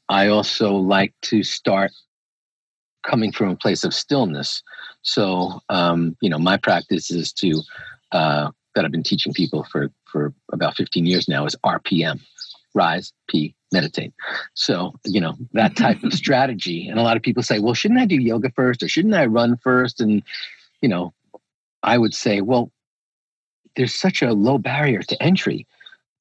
[0.07, 1.91] I also like to start
[3.03, 4.61] coming from a place of stillness.
[5.01, 7.61] So, um, you know, my practice is to,
[8.11, 12.21] uh, that I've been teaching people for, for about 15 years now is RPM
[12.75, 14.13] rise, P, meditate.
[14.53, 16.87] So, you know, that type of strategy.
[16.87, 19.25] And a lot of people say, well, shouldn't I do yoga first or shouldn't I
[19.25, 20.01] run first?
[20.01, 20.21] And,
[20.81, 21.13] you know,
[21.81, 22.71] I would say, well,
[23.75, 25.67] there's such a low barrier to entry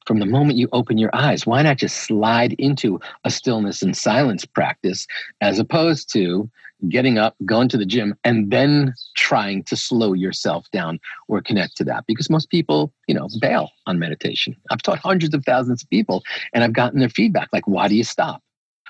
[0.06, 1.46] from the moment you open your eyes.
[1.46, 5.06] Why not just slide into a stillness and silence practice
[5.40, 6.50] as opposed to
[6.88, 11.76] getting up, going to the gym, and then trying to slow yourself down or connect
[11.78, 12.04] to that?
[12.06, 14.54] Because most people, you know, bail on meditation.
[14.70, 17.94] I've taught hundreds of thousands of people and I've gotten their feedback like, why do
[17.94, 18.42] you stop?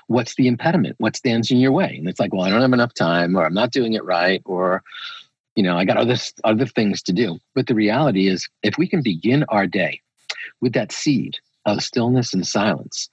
[0.07, 0.97] What's the impediment?
[0.99, 1.95] What stands in your way?
[1.97, 4.41] And it's like, well, I don't have enough time, or I'm not doing it right,
[4.45, 4.83] or
[5.55, 7.39] you know, I got other other things to do.
[7.53, 10.01] But the reality is, if we can begin our day
[10.61, 13.09] with that seed of stillness and silence,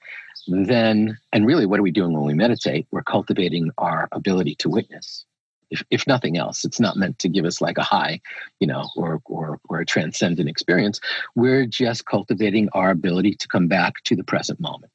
[0.47, 2.85] then and really, what are we doing when we meditate?
[2.91, 5.25] We're cultivating our ability to witness.
[5.71, 8.19] If, if nothing else, it's not meant to give us like a high,
[8.59, 10.99] you know, or or or a transcendent experience.
[11.35, 14.91] We're just cultivating our ability to come back to the present moment.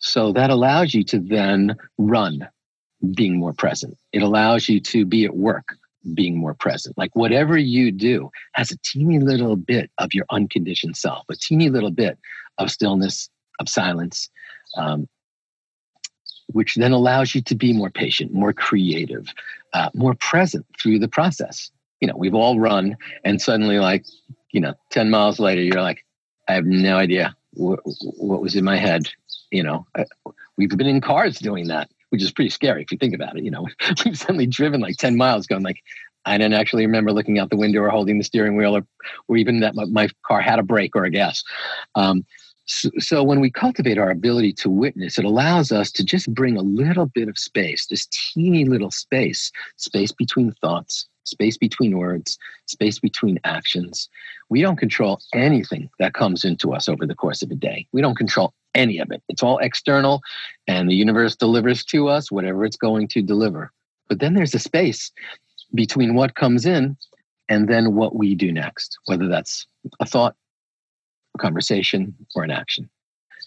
[0.00, 2.48] So that allows you to then run
[3.16, 3.96] being more present.
[4.12, 5.76] It allows you to be at work
[6.14, 6.96] being more present.
[6.96, 11.70] Like whatever you do has a teeny little bit of your unconditioned self, a teeny
[11.70, 12.18] little bit
[12.58, 13.28] of stillness,
[13.60, 14.28] of silence,
[14.76, 15.08] um,
[16.52, 19.32] which then allows you to be more patient, more creative,
[19.74, 21.70] uh, more present through the process.
[22.00, 24.06] You know, we've all run, and suddenly, like,
[24.52, 26.04] you know, 10 miles later, you're like,
[26.48, 29.08] I have no idea what, was in my head.
[29.50, 30.04] You know, I,
[30.56, 33.44] we've been in cars doing that which is pretty scary if you think about it.
[33.44, 33.66] You know,
[34.04, 35.82] we've suddenly driven like 10 miles going like,
[36.24, 38.86] I didn't actually remember looking out the window or holding the steering wheel or,
[39.28, 41.42] or even that my, my car had a brake or a gas.
[41.94, 42.24] Um,
[42.66, 46.58] so, so, when we cultivate our ability to witness, it allows us to just bring
[46.58, 52.38] a little bit of space, this teeny little space, space between thoughts, space between words,
[52.66, 54.10] space between actions.
[54.50, 57.86] We don't control anything that comes into us over the course of a day.
[57.92, 59.22] We don't control any of it.
[59.28, 60.20] It's all external,
[60.66, 63.72] and the universe delivers to us whatever it's going to deliver.
[64.08, 65.10] But then there's a space
[65.74, 66.96] between what comes in
[67.48, 69.66] and then what we do next, whether that's
[70.00, 70.34] a thought,
[71.34, 72.88] a conversation, or an action.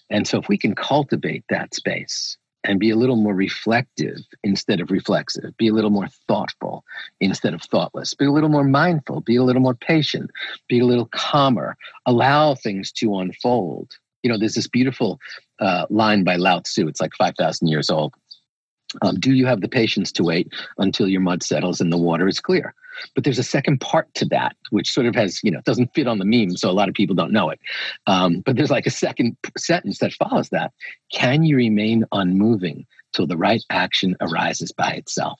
[0.10, 4.82] And so, if we can cultivate that space and be a little more reflective instead
[4.82, 6.84] of reflexive, be a little more thoughtful
[7.20, 10.30] instead of thoughtless, be a little more mindful, be a little more patient,
[10.68, 15.20] be a little calmer, allow things to unfold you know, there's this beautiful
[15.60, 16.88] uh, line by Lao Tzu.
[16.88, 18.14] It's like 5,000 years old.
[19.02, 22.28] Um, do you have the patience to wait until your mud settles and the water
[22.28, 22.74] is clear?
[23.16, 26.08] But there's a second part to that, which sort of has, you know, doesn't fit
[26.08, 27.60] on the meme, so a lot of people don't know it.
[28.06, 30.74] Um, but there's like a second sentence that follows that.
[31.12, 35.40] Can you remain unmoving till the right action arises by itself?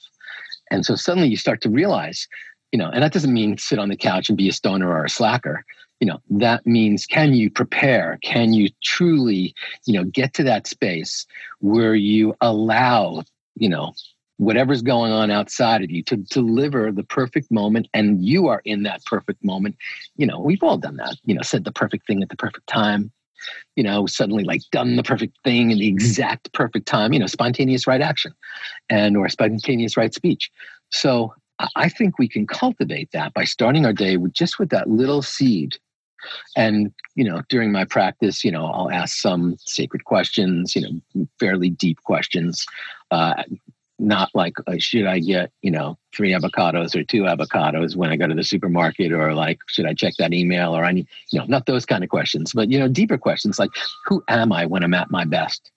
[0.72, 2.28] And so suddenly you start to realize,
[2.72, 5.04] you know, and that doesn't mean sit on the couch and be a stoner or
[5.04, 5.66] a slacker
[6.02, 8.18] you know that means can you prepare?
[8.24, 9.54] Can you truly
[9.86, 11.26] you know get to that space
[11.60, 13.24] where you allow
[13.56, 13.94] you know
[14.38, 18.82] whatever's going on outside of you to deliver the perfect moment and you are in
[18.84, 19.78] that perfect moment?
[20.18, 22.68] You know we've all done that you know said the perfect thing at the perfect
[22.68, 23.12] time
[23.76, 27.28] you know suddenly like done the perfect thing in the exact perfect time you know
[27.28, 28.34] spontaneous right action
[28.90, 30.50] and or spontaneous right speech.
[30.90, 31.34] So
[31.76, 35.22] i think we can cultivate that by starting our day with just with that little
[35.22, 35.78] seed
[36.56, 41.28] And, you know, during my practice, you know, I'll ask some sacred questions, you know,
[41.40, 42.66] fairly deep questions.
[43.10, 43.44] Uh,
[44.02, 48.18] not like uh, should I get you know three avocados or two avocados when I
[48.18, 51.46] go to the supermarket, or like should I check that email, or need you know
[51.46, 53.72] not those kind of questions, but you know deeper questions like
[54.06, 55.72] who am I when I'm at my best?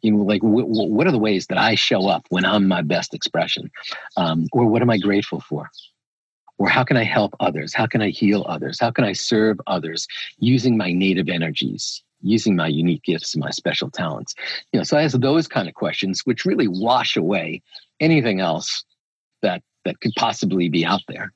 [0.00, 2.66] You know, like w- w- what are the ways that I show up when I'm
[2.66, 3.70] my best expression,
[4.16, 5.70] um, or what am I grateful for?
[6.62, 7.74] Or how can I help others?
[7.74, 8.78] How can I heal others?
[8.78, 10.06] How can I serve others
[10.38, 12.04] using my native energies?
[12.24, 14.32] using my unique gifts and my special talents?
[14.72, 17.62] You know, so I ask those kind of questions, which really wash away
[17.98, 18.84] anything else
[19.40, 21.32] that that could possibly be out there.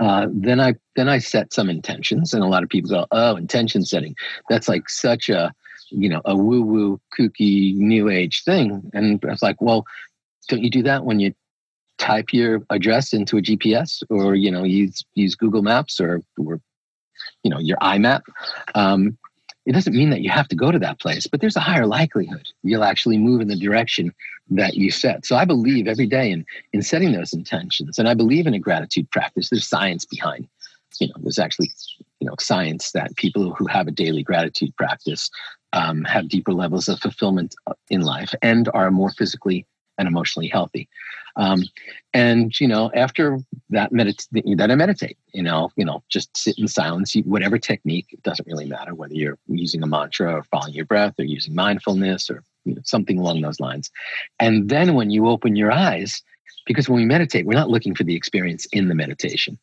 [0.00, 3.36] Uh, then I then I set some intentions, and a lot of people go, "Oh,
[3.36, 4.16] intention setting.
[4.50, 5.54] That's like such a
[5.90, 9.86] you know a woo woo kooky new age thing." And I was like, "Well,
[10.48, 11.32] don't you do that when you
[12.02, 16.60] type your address into a GPS, or you know use use Google Maps, or or
[17.42, 18.22] you know your IMAP?"
[18.74, 19.16] Um,
[19.64, 21.86] it doesn't mean that you have to go to that place, but there's a higher
[21.86, 24.12] likelihood you'll actually move in the direction
[24.50, 25.24] that you set.
[25.24, 28.58] So I believe every day in, in setting those intentions, and I believe in a
[28.58, 29.50] gratitude practice.
[29.50, 30.48] There's science behind,
[31.00, 31.70] you know, there's actually,
[32.18, 35.30] you know, science that people who have a daily gratitude practice
[35.72, 39.64] um, have deeper levels of fulfillment uh, in life and are more physically
[39.98, 40.88] and emotionally healthy.
[41.36, 41.62] Um,
[42.12, 43.38] and you know, after
[43.70, 47.14] that medit- that I meditate, you know, you know, just sit in silence.
[47.24, 51.14] Whatever technique, it doesn't really matter whether you're using a mantra or following your breath
[51.18, 53.90] or using mindfulness or you know, something along those lines.
[54.38, 56.22] And then when you open your eyes,
[56.66, 59.58] because when we meditate, we're not looking for the experience in the meditation.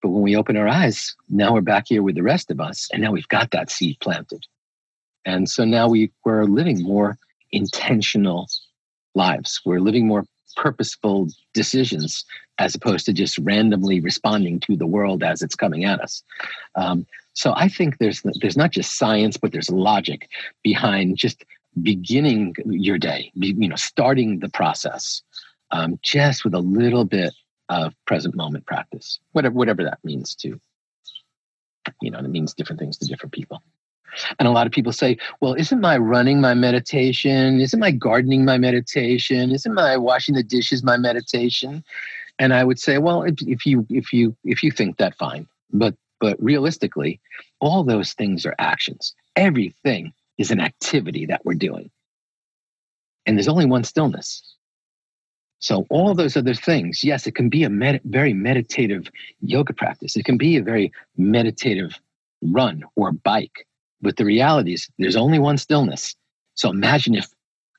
[0.00, 2.88] But when we open our eyes, now we're back here with the rest of us,
[2.92, 4.44] and now we've got that seed planted.
[5.24, 7.16] And so now we, we're living more
[7.52, 8.48] intentional
[9.14, 9.60] lives.
[9.64, 10.24] We're living more
[10.56, 12.24] purposeful decisions
[12.58, 16.22] as opposed to just randomly responding to the world as it's coming at us.
[16.74, 20.28] Um, so I think there's there's not just science, but there's logic
[20.62, 21.44] behind just
[21.82, 23.32] beginning your day.
[23.34, 25.22] You know, starting the process
[25.70, 27.32] um, just with a little bit
[27.68, 30.60] of present moment practice, whatever whatever that means to.
[32.00, 33.62] You know, it means different things to different people.
[34.38, 37.60] And a lot of people say, well, isn't my running my meditation?
[37.60, 39.50] Isn't my gardening my meditation?
[39.50, 41.82] Isn't my washing the dishes my meditation?
[42.38, 45.46] And I would say, well, if, if you if you if you think that, fine.
[45.72, 47.20] But but realistically,
[47.60, 49.14] all those things are actions.
[49.36, 51.90] Everything is an activity that we're doing.
[53.26, 54.56] And there's only one stillness.
[55.58, 59.08] So all those other things, yes, it can be a med- very meditative
[59.40, 60.16] yoga practice.
[60.16, 62.00] It can be a very meditative
[62.42, 63.66] run or bike.
[64.02, 66.14] But the reality is, there's only one stillness.
[66.54, 67.28] So imagine if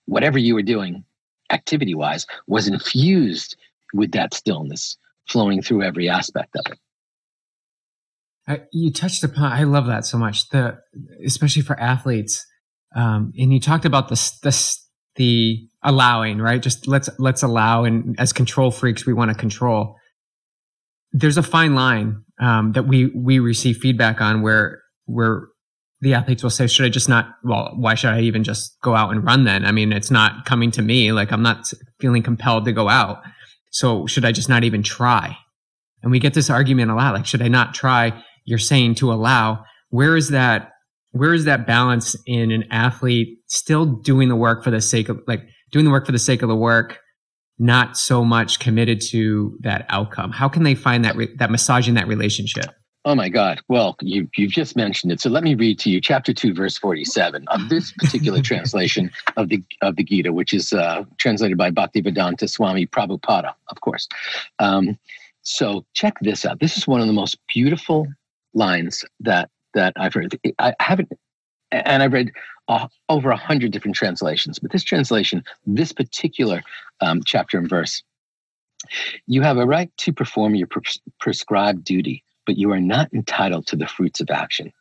[0.05, 1.03] whatever you were doing,
[1.51, 3.55] activity wise, was infused
[3.93, 8.67] with that stillness flowing through every aspect of it.
[8.73, 10.79] You touched upon, I love that so much, the,
[11.25, 12.45] especially for athletes.
[12.95, 14.77] Um, and you talked about the, the,
[15.15, 16.61] the allowing, right?
[16.61, 17.85] Just let's, let's allow.
[17.85, 19.95] And as control freaks, we want to control.
[21.11, 25.47] There's a fine line, um, that we, we receive feedback on where, where
[26.03, 28.93] the athletes will say, should I just not, well, why should I even just go
[28.93, 29.63] out and run then?
[29.65, 31.13] I mean, it's not coming to me.
[31.13, 33.23] Like I'm not feeling compelled to go out.
[33.71, 35.37] So should I just not even try?
[36.01, 37.13] And we get this argument a lot.
[37.13, 38.21] Like, should I not try?
[38.43, 39.63] You're saying to allow.
[39.89, 40.71] Where is that?
[41.11, 45.21] Where is that balance in an athlete still doing the work for the sake of
[45.25, 46.99] like doing the work for the sake of the work,
[47.59, 50.31] not so much committed to that outcome?
[50.31, 52.65] How can they find that, re- that massaging that relationship?
[53.05, 53.59] Oh my God.
[53.67, 55.19] Well, you, you've just mentioned it.
[55.19, 59.49] So let me read to you chapter 2, verse 47 of this particular translation of
[59.49, 64.07] the, of the Gita, which is uh, translated by Bhaktivedanta Swami Prabhupada, of course.
[64.59, 64.97] Um,
[65.41, 66.61] so check this out.
[66.61, 68.07] This is one of the most beautiful
[68.53, 70.39] lines that, that I've heard.
[70.59, 71.11] I haven't,
[71.71, 72.31] and I've read
[72.69, 76.63] uh, over a hundred different translations, but this translation, this particular
[77.01, 78.01] um, chapter and verse,
[79.27, 83.67] you have a right to perform your pres- prescribed duty but you are not entitled
[83.67, 84.71] to the fruits of action.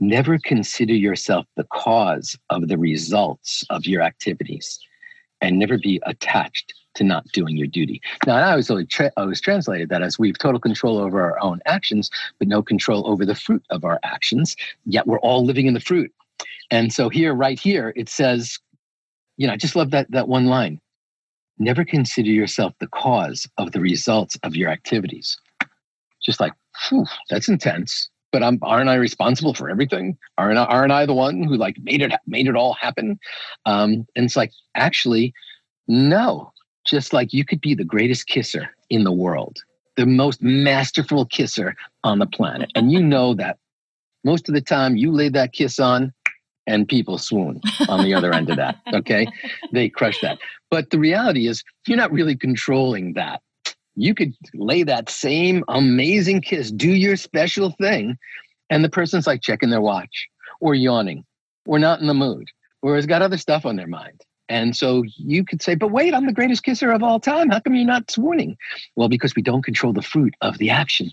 [0.00, 4.78] Never consider yourself the cause of the results of your activities
[5.40, 8.00] and never be attached to not doing your duty.
[8.26, 11.40] Now, I was, tra- I was translated that as we have total control over our
[11.40, 15.66] own actions, but no control over the fruit of our actions, yet we're all living
[15.66, 16.12] in the fruit.
[16.70, 18.58] And so here, right here, it says,
[19.36, 20.80] you know, I just love that, that one line.
[21.58, 25.38] Never consider yourself the cause of the results of your activities.
[26.22, 26.52] Just like,
[26.88, 28.08] whew, that's intense.
[28.30, 30.18] But I'm, aren't I responsible for everything?
[30.36, 33.18] Aren't I, aren't I the one who like made it made it all happen?
[33.64, 35.32] Um, and it's like actually,
[35.86, 36.52] no.
[36.86, 39.58] Just like you could be the greatest kisser in the world,
[39.96, 42.70] the most masterful kisser on the planet.
[42.74, 43.58] And you know that
[44.24, 46.12] most of the time you lay that kiss on
[46.66, 48.76] and people swoon on the other end of that.
[48.92, 49.26] Okay.
[49.72, 50.38] They crush that.
[50.70, 53.42] But the reality is, you're not really controlling that.
[53.98, 58.16] You could lay that same amazing kiss, do your special thing,
[58.70, 60.28] and the person's like checking their watch
[60.60, 61.24] or yawning
[61.66, 62.48] or not in the mood
[62.80, 64.22] or has got other stuff on their mind.
[64.48, 67.50] And so you could say, but wait, I'm the greatest kisser of all time.
[67.50, 68.56] How come you're not swooning?
[68.96, 71.10] Well, because we don't control the fruit of the action.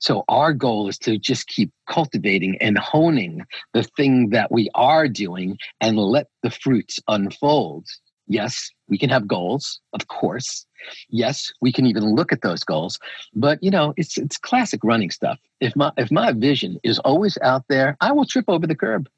[0.00, 3.42] So our goal is to just keep cultivating and honing
[3.72, 7.86] the thing that we are doing and let the fruits unfold.
[8.32, 10.66] Yes, we can have goals, of course.
[11.08, 12.98] Yes, we can even look at those goals.
[13.34, 15.38] But you know, it's it's classic running stuff.
[15.60, 19.08] If my if my vision is always out there, I will trip over the curb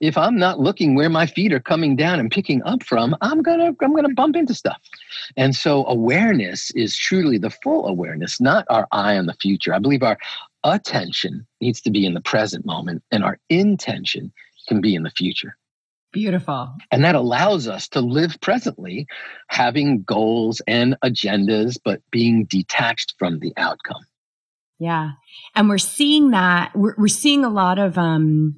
[0.00, 3.42] if I'm not looking where my feet are coming down and picking up from, I'm
[3.42, 4.80] gonna I'm gonna bump into stuff.
[5.36, 9.74] And so awareness is truly the full awareness, not our eye on the future.
[9.74, 10.18] I believe our
[10.64, 14.32] attention needs to be in the present moment and our intention
[14.68, 15.56] can be in the future.
[16.12, 16.74] Beautiful.
[16.90, 19.06] And that allows us to live presently,
[19.48, 24.04] having goals and agendas, but being detached from the outcome.
[24.80, 25.10] Yeah.
[25.54, 28.56] And we're seeing that, we're, we're seeing a lot of, um,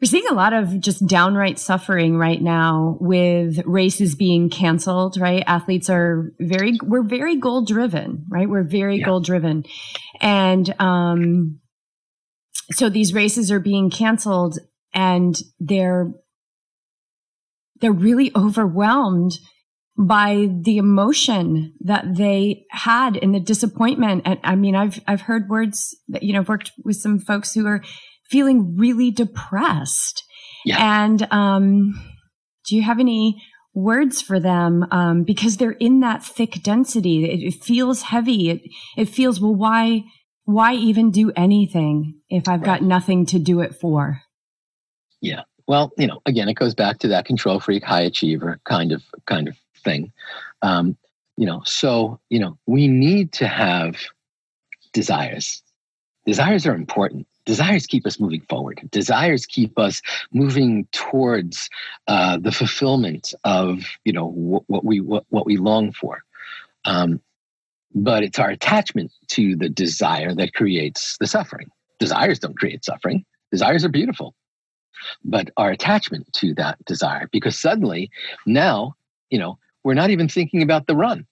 [0.00, 5.44] we're seeing a lot of just downright suffering right now with races being canceled, right?
[5.46, 8.48] Athletes are very, we're very goal driven, right?
[8.48, 9.04] We're very yeah.
[9.04, 9.64] goal driven.
[10.20, 11.60] And, um,
[12.72, 14.58] so these races are being canceled
[14.94, 16.12] and they're,
[17.80, 19.32] they're really overwhelmed
[19.98, 24.22] by the emotion that they had and the disappointment.
[24.24, 27.52] And I mean, I've, I've heard words that, you know, I've worked with some folks
[27.52, 27.82] who are
[28.30, 30.22] feeling really depressed.
[30.64, 31.04] Yeah.
[31.04, 32.00] And um,
[32.66, 33.42] do you have any
[33.74, 34.86] words for them?
[34.90, 37.24] Um, because they're in that thick density.
[37.24, 38.48] It, it feels heavy.
[38.48, 38.62] It,
[38.96, 40.04] it feels, well, why,
[40.44, 42.66] why even do anything if I've right.
[42.66, 44.22] got nothing to do it for?
[45.22, 45.42] Yeah.
[45.66, 49.02] Well, you know, again, it goes back to that control freak, high achiever kind of
[49.26, 50.12] kind of thing.
[50.60, 50.98] Um,
[51.38, 53.96] you know, so you know, we need to have
[54.92, 55.62] desires.
[56.26, 60.00] Desires are important desires keep us moving forward desires keep us
[60.32, 61.68] moving towards
[62.06, 66.22] uh, the fulfillment of you know what, what we what, what, we long for
[66.84, 67.20] um,
[67.94, 71.68] but it's our attachment to the desire that creates the suffering
[71.98, 74.34] desires don't create suffering desires are beautiful
[75.24, 78.10] but our attachment to that desire because suddenly
[78.46, 78.94] now
[79.30, 81.26] you know we're not even thinking about the run.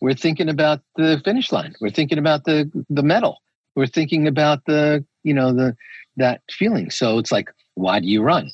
[0.00, 1.74] We're thinking about the finish line.
[1.80, 3.38] We're thinking about the the medal.
[3.74, 5.76] We're thinking about the you know the
[6.16, 6.90] that feeling.
[6.90, 8.50] So it's like why do you run?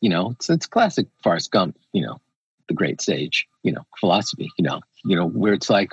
[0.00, 2.20] You know it's, it's classic Forrest Gump you know
[2.68, 5.90] the great sage you know philosophy you know you know where it's like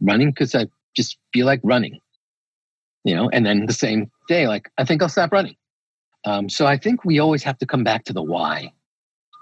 [0.00, 2.00] running because I just feel like running
[3.04, 5.56] you know and then the same day like I think I'll stop running
[6.24, 8.72] um, so I think we always have to come back to the why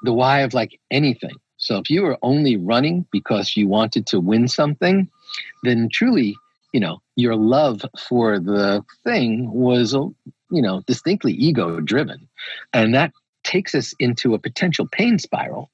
[0.03, 1.35] the why of like anything.
[1.59, 5.09] So if you were only running because you wanted to win something
[5.63, 6.35] then truly
[6.73, 12.29] you know your love for the thing was you know distinctly ego driven
[12.73, 13.13] and that
[13.45, 15.71] takes us into a potential pain spiral.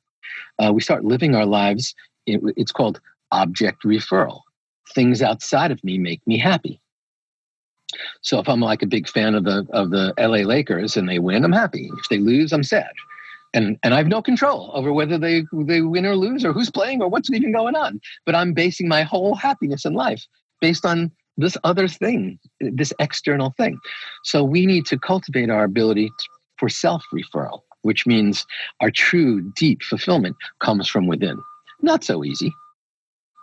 [0.58, 1.94] Uh, we start living our lives
[2.26, 3.00] it, it's called
[3.32, 4.40] object referral.
[4.94, 6.80] Things outside of me make me happy
[8.22, 11.18] so if i'm like a big fan of the of the la lakers and they
[11.18, 12.90] win i'm happy if they lose i'm sad
[13.54, 16.70] and and I have no control over whether they they win or lose or who's
[16.70, 18.00] playing or what's even going on.
[18.24, 20.22] But I'm basing my whole happiness in life
[20.60, 23.78] based on this other thing, this external thing.
[24.24, 26.10] So we need to cultivate our ability
[26.58, 28.46] for self referral, which means
[28.80, 31.38] our true, deep fulfillment comes from within.
[31.82, 32.52] Not so easy,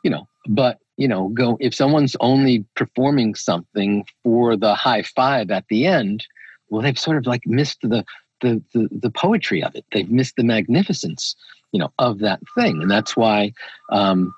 [0.03, 5.51] you know, but you know, go if someone's only performing something for the high five
[5.51, 6.25] at the end,
[6.69, 8.05] well, they've sort of like missed the
[8.41, 9.85] the, the, the poetry of it.
[9.91, 11.35] They've missed the magnificence,
[11.71, 13.53] you know, of that thing, and that's why
[13.89, 14.33] um,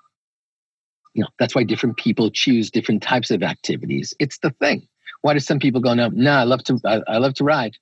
[1.13, 4.13] you know that's why different people choose different types of activities.
[4.19, 4.87] It's the thing.
[5.21, 7.77] Why do some people go no nah i love to I, I, love to ride.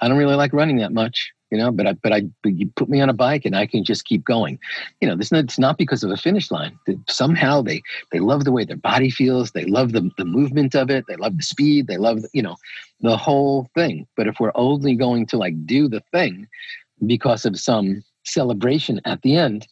[0.00, 2.68] I don't really like running that much you know but i but i but you
[2.76, 4.58] put me on a bike and i can just keep going.
[5.00, 6.78] You know this it's not because of a finish line.
[7.08, 7.82] Somehow they
[8.12, 9.52] they love the way their body feels.
[9.52, 11.04] They love the, the movement of it.
[11.08, 11.86] They love the speed.
[11.86, 12.56] They love you know
[13.00, 14.06] the whole thing.
[14.16, 16.46] But if we're only going to like do the thing
[17.06, 19.66] because of some celebration at the end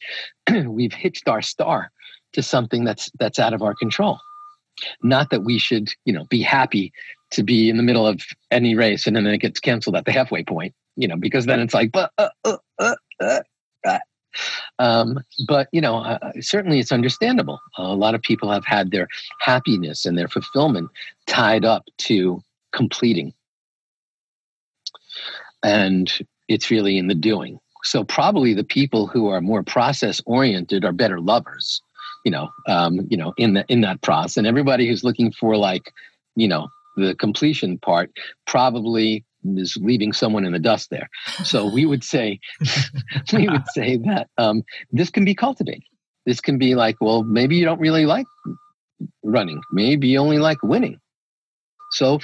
[0.67, 1.91] we've hitched our star
[2.33, 4.19] to something that's that's out of our control.
[5.03, 6.93] Not that we should you know be happy
[7.31, 10.13] to be in the middle of any race and then it gets canceled at the
[10.13, 13.41] halfway point you know because then it's like but uh, uh, uh, uh,
[13.87, 13.99] uh.
[14.79, 17.61] um, but you know, uh, certainly it's understandable.
[17.79, 19.09] Uh, a lot of people have had their
[19.41, 20.91] happiness and their fulfillment
[21.27, 22.43] tied up to
[22.73, 23.33] completing,
[25.63, 26.13] and
[26.49, 27.59] it's really in the doing.
[27.85, 31.81] So probably the people who are more process oriented are better lovers.
[32.25, 35.57] You know, um, you know, in the in that process, and everybody who's looking for
[35.57, 35.93] like,
[36.35, 38.11] you know, the completion part
[38.47, 39.25] probably
[39.57, 41.09] is leaving someone in the dust there.
[41.45, 42.41] So we would say,
[43.33, 45.85] we would say that um, this can be cultivated.
[46.27, 48.27] This can be like, well, maybe you don't really like
[49.23, 49.61] running.
[49.73, 50.99] Maybe you only like winning.
[51.93, 52.21] So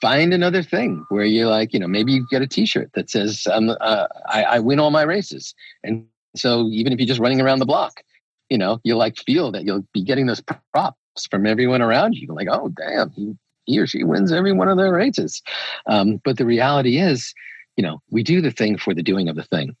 [0.00, 3.46] find another thing where you're like, you know, maybe you get a T-shirt that says,
[3.50, 6.06] um, uh, I, "I win all my races," and
[6.36, 8.02] so even if you're just running around the block,
[8.50, 10.42] you know, you like feel that you'll be getting those
[10.72, 12.28] props from everyone around you.
[12.32, 13.34] Like, oh, damn, he
[13.68, 15.42] he or she wins every one of their races.
[15.86, 17.34] Um, but the reality is,
[17.76, 19.76] you know, we do the thing for the doing of the thing.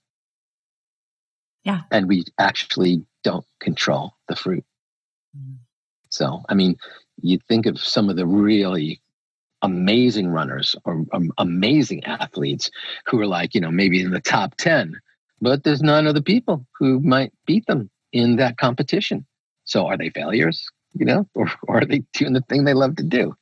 [1.64, 1.80] Yeah.
[1.90, 4.64] And we actually don't control the fruit.
[5.36, 5.56] Mm.
[6.10, 6.76] So, I mean,
[7.20, 9.00] you think of some of the really
[9.62, 12.70] amazing runners or um, amazing athletes
[13.06, 14.94] who are like, you know, maybe in the top 10,
[15.40, 19.26] but there's none of the people who might beat them in that competition.
[19.64, 20.70] So are they failures?
[20.94, 23.34] You know, or, or are they doing the thing they love to do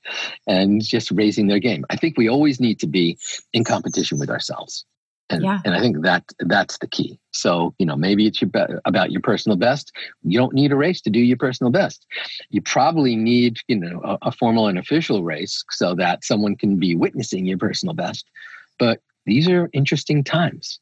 [0.47, 1.84] and just raising their game?
[1.90, 3.18] I think we always need to be
[3.53, 4.84] in competition with ourselves.
[5.28, 5.59] And, yeah.
[5.64, 7.18] and I think that that's the key.
[7.32, 9.90] So, you know, maybe it's your be- about your personal best.
[10.22, 12.07] You don't need a race to do your personal best.
[12.51, 16.78] You probably need, you know, a, a formal and official race so that someone can
[16.78, 18.30] be witnessing your personal best.
[18.78, 20.78] But these are interesting times.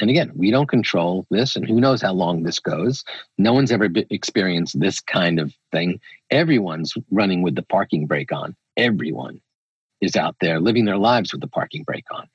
[0.00, 3.04] And again, we don't control this, and who knows how long this goes.
[3.38, 6.00] No one's ever experienced this kind of thing.
[6.30, 8.56] Everyone's running with the parking brake on.
[8.76, 9.40] Everyone
[10.00, 12.26] is out there living their lives with the parking brake on.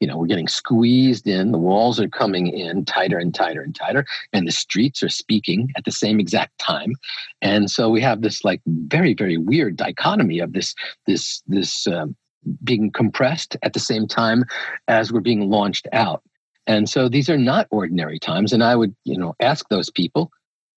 [0.00, 3.74] You know, we're getting squeezed in, the walls are coming in tighter and tighter and
[3.74, 6.94] tighter, and the streets are speaking at the same exact time.
[7.40, 10.74] And so we have this like very, very weird dichotomy of this,
[11.06, 12.16] this, this um,
[12.64, 14.44] being compressed at the same time
[14.88, 16.22] as we're being launched out
[16.66, 18.52] and so these are not ordinary times.
[18.52, 20.30] And I would, you know, ask those people,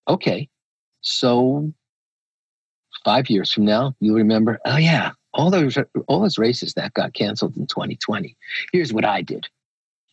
[0.08, 0.50] okay,
[1.02, 1.72] so
[3.06, 5.78] five years from now, you'll remember, oh yeah, all those
[6.08, 8.36] all those races that got canceled in 2020.
[8.74, 9.48] Here's what I did.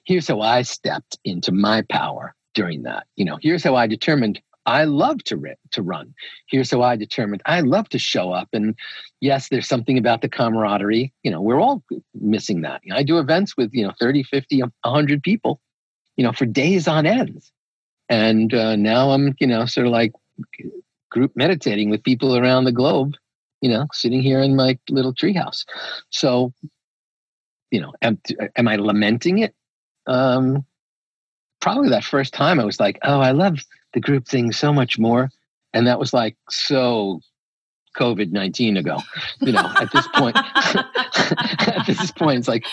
[0.05, 3.07] Here's how I stepped into my power during that.
[3.17, 6.15] You know, here's how I determined I love to ri- to run.
[6.49, 8.49] Here's how I determined I love to show up.
[8.53, 8.75] And
[9.21, 11.13] yes, there's something about the camaraderie.
[11.23, 11.83] You know, we're all
[12.15, 12.81] missing that.
[12.85, 15.61] You know, I do events with, you know, 30, 50, 100 people,
[16.17, 17.43] you know, for days on end.
[18.09, 20.13] And uh, now I'm, you know, sort of like
[21.11, 23.15] group meditating with people around the globe,
[23.61, 25.65] you know, sitting here in my little treehouse.
[26.11, 26.53] So,
[27.71, 28.21] you know, am,
[28.57, 29.55] am I lamenting it?
[30.07, 30.65] Um,
[31.61, 33.59] probably that first time I was like, oh, I love
[33.95, 35.31] the group thing so much more.
[35.73, 37.21] And that was like so
[37.97, 38.99] COVID 19 ago.
[39.41, 42.67] You know, at this point, at this point, it's like,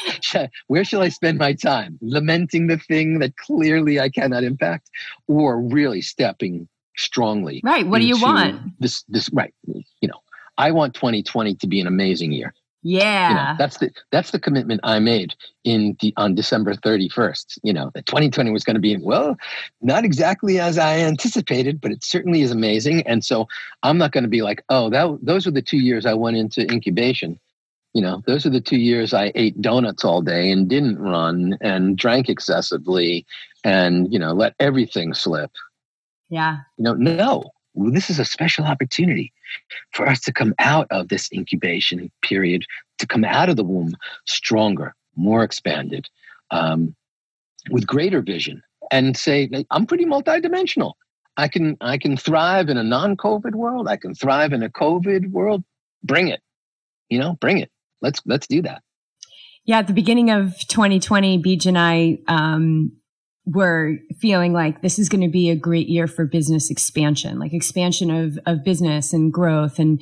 [0.67, 1.97] where shall I spend my time?
[2.01, 4.89] Lamenting the thing that clearly I cannot impact
[5.27, 6.67] or really stepping
[6.97, 7.61] strongly.
[7.63, 7.87] Right.
[7.87, 8.79] What do you want?
[8.79, 9.53] This, this, right.
[9.65, 10.21] You know,
[10.57, 12.53] I want 2020 to be an amazing year.
[12.83, 13.29] Yeah.
[13.29, 17.59] You know, that's the that's the commitment I made in the on December 31st.
[17.63, 19.37] You know, that 2020 was going to be well,
[19.81, 23.05] not exactly as I anticipated, but it certainly is amazing.
[23.07, 23.47] And so
[23.83, 26.37] I'm not going to be like, oh, that those were the two years I went
[26.37, 27.39] into incubation.
[27.93, 31.57] You know, those are the two years I ate donuts all day and didn't run
[31.61, 33.25] and drank excessively
[33.63, 35.51] and, you know, let everything slip.
[36.29, 36.59] Yeah.
[36.77, 39.33] You know, no, this is a special opportunity
[39.91, 42.65] for us to come out of this incubation period,
[42.99, 43.95] to come out of the womb
[44.25, 46.07] stronger, more expanded,
[46.51, 46.95] um,
[47.69, 50.93] with greater vision, and say, I'm pretty multidimensional.
[51.37, 53.87] I can I can thrive in a non-COVID world.
[53.87, 55.63] I can thrive in a COVID world.
[56.03, 56.41] Bring it,
[57.09, 57.71] you know, bring it.
[58.01, 58.81] Let's let's do that.
[59.63, 62.93] Yeah, at the beginning of 2020, Beej and I um,
[63.45, 67.53] were feeling like this is going to be a great year for business expansion, like
[67.53, 70.01] expansion of, of business and growth and,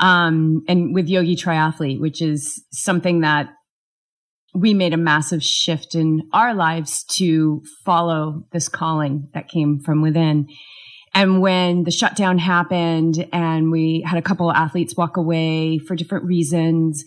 [0.00, 3.50] um, and with Yogi Triathlete, which is something that
[4.54, 10.02] we made a massive shift in our lives to follow this calling that came from
[10.02, 10.48] within.
[11.14, 15.94] And when the shutdown happened and we had a couple of athletes walk away for
[15.94, 17.04] different reasons,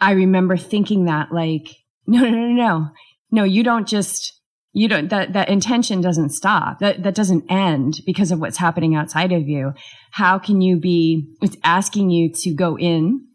[0.00, 1.68] I remember thinking that like,
[2.06, 2.88] no, no, no, no,
[3.30, 4.35] no, you don't just
[4.76, 8.94] you don't that that intention doesn't stop that that doesn't end because of what's happening
[8.94, 9.72] outside of you
[10.12, 13.26] how can you be it's asking you to go in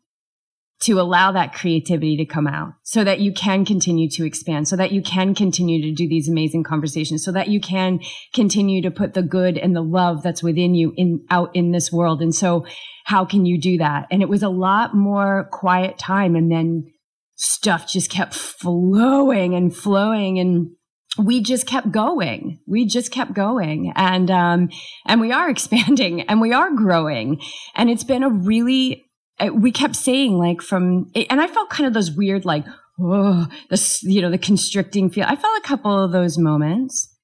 [0.82, 4.76] to allow that creativity to come out so that you can continue to expand, so
[4.76, 8.00] that you can continue to do these amazing conversations, so that you can
[8.34, 11.92] continue to put the good and the love that's within you in out in this
[11.92, 12.20] world.
[12.20, 12.66] And so
[13.06, 14.08] how can you do that?
[14.10, 16.36] And it was a lot more quiet time.
[16.36, 16.92] And then
[17.36, 20.72] stuff just kept flowing and flowing and
[21.18, 22.60] we just kept going.
[22.68, 24.70] We just kept going and, um,
[25.06, 27.42] and we are expanding and we are growing.
[27.76, 29.06] And it's been a really
[29.54, 32.66] we kept saying like from, and I felt kind of those weird, like,
[33.00, 35.26] oh, this, you know, the constricting feel.
[35.28, 37.16] I felt a couple of those moments,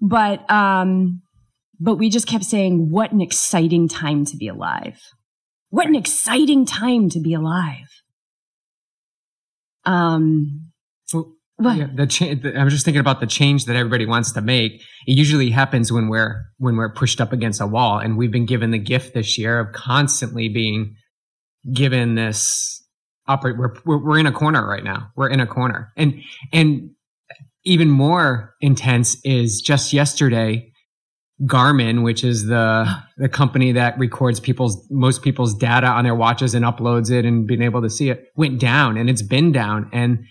[0.00, 1.22] but, um,
[1.80, 5.00] but we just kept saying, what an exciting time to be alive.
[5.70, 7.88] What an exciting time to be alive.
[9.84, 10.70] Um,
[11.12, 12.44] well, yeah, the change.
[12.44, 14.80] I'm just thinking about the change that everybody wants to make.
[15.06, 18.46] It usually happens when we're when we're pushed up against a wall, and we've been
[18.46, 20.94] given the gift this year of constantly being
[21.72, 22.82] given this
[23.26, 26.90] operate we're, we're, we're in a corner right now we're in a corner and and
[27.64, 30.72] even more intense is just yesterday
[31.42, 32.86] Garmin, which is the
[33.16, 37.46] the company that records people's most people's data on their watches and uploads it and
[37.46, 39.88] being able to see it, went down and it's been down.
[39.92, 40.24] And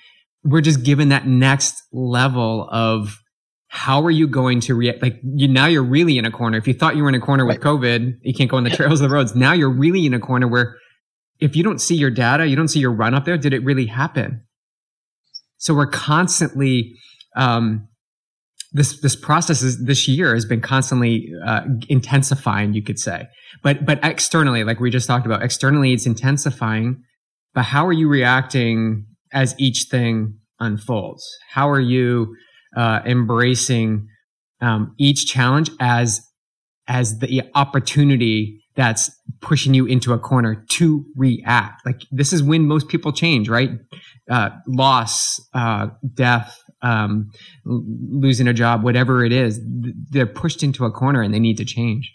[0.47, 3.19] we're just given that next level of
[3.67, 5.01] how are you going to react?
[5.01, 6.57] Like you now you're really in a corner.
[6.57, 8.69] If you thought you were in a corner with COVID, you can't go on the
[8.69, 9.35] trails of the roads.
[9.35, 10.77] Now you're really in a corner where
[11.39, 13.63] if you don't see your data, you don't see your run up there, did it
[13.63, 14.43] really happen?
[15.57, 16.95] So we're constantly,
[17.35, 17.87] um,
[18.71, 23.27] this this process is this year has been constantly uh, intensifying, you could say.
[23.63, 27.03] But but externally, like we just talked about, externally it's intensifying.
[27.53, 31.23] But how are you reacting as each thing unfolds?
[31.49, 32.35] How are you
[32.75, 34.07] uh, embracing
[34.61, 36.21] um, each challenge as
[36.87, 39.11] as the opportunity that's
[39.41, 41.85] pushing you into a corner to react.
[41.85, 43.71] Like this is when most people change, right?
[44.29, 47.29] Uh, loss, uh, death, um,
[47.65, 49.59] losing a job, whatever it is,
[50.11, 52.13] they're pushed into a corner and they need to change.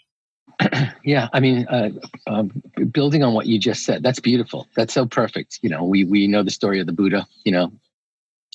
[1.03, 1.89] yeah, I mean, uh,
[2.27, 4.67] um, building on what you just said, that's beautiful.
[4.75, 5.59] That's so perfect.
[5.61, 7.25] You know, we we know the story of the Buddha.
[7.43, 7.71] You know,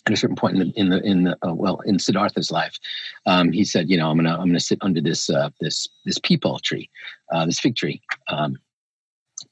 [0.07, 2.79] at a certain point in the in the in the uh, well in Siddhartha's life,
[3.27, 6.19] um, he said, you know, I'm gonna I'm gonna sit under this uh, this this
[6.19, 6.89] peepal tree,
[7.33, 8.57] uh, this fig tree, um,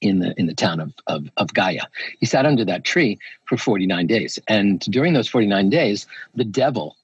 [0.01, 1.87] in the in the town of, of of Gaya.
[2.21, 6.97] He sat under that tree for 49 days, and during those 49 days, the devil,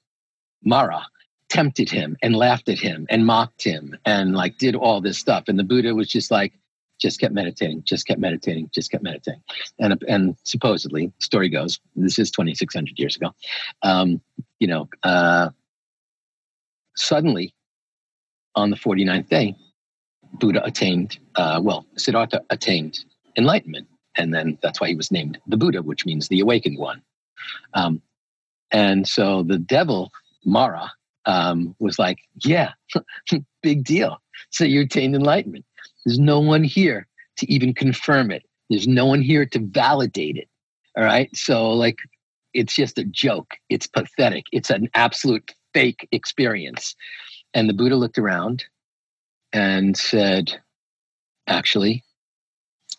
[0.63, 1.05] Mara,
[1.53, 5.43] tempted him and laughed at him and mocked him and like did all this stuff,
[5.47, 6.51] and the Buddha was just like,
[6.99, 9.41] just kept meditating, just kept meditating, just kept meditating.
[9.77, 13.35] And, and supposedly, story goes, this is 2,600 years ago,
[13.83, 14.19] um,
[14.59, 15.49] you know, uh,
[16.95, 17.53] suddenly
[18.55, 19.55] on the 49th day,
[20.39, 22.97] Buddha attained, uh, well, Siddhartha attained
[23.37, 23.87] enlightenment.
[24.15, 27.03] And then that's why he was named the Buddha, which means the awakened one.
[27.75, 28.01] Um,
[28.71, 30.11] and so the devil,
[30.45, 30.91] Mara,
[31.25, 32.71] um, was like, yeah,
[33.63, 34.17] big deal.
[34.49, 35.65] So you attained enlightenment.
[36.05, 37.07] There's no one here
[37.37, 38.43] to even confirm it.
[38.69, 40.47] There's no one here to validate it.
[40.97, 41.35] All right.
[41.35, 41.97] So, like,
[42.53, 43.55] it's just a joke.
[43.69, 44.45] It's pathetic.
[44.51, 46.95] It's an absolute fake experience.
[47.53, 48.65] And the Buddha looked around
[49.51, 50.59] and said,
[51.47, 52.03] Actually,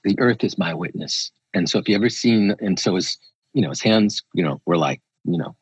[0.03, 1.31] the earth is my witness.
[1.55, 3.17] And so, if you ever seen, and so his,
[3.53, 5.57] you know, his hands, you know, were like, you know,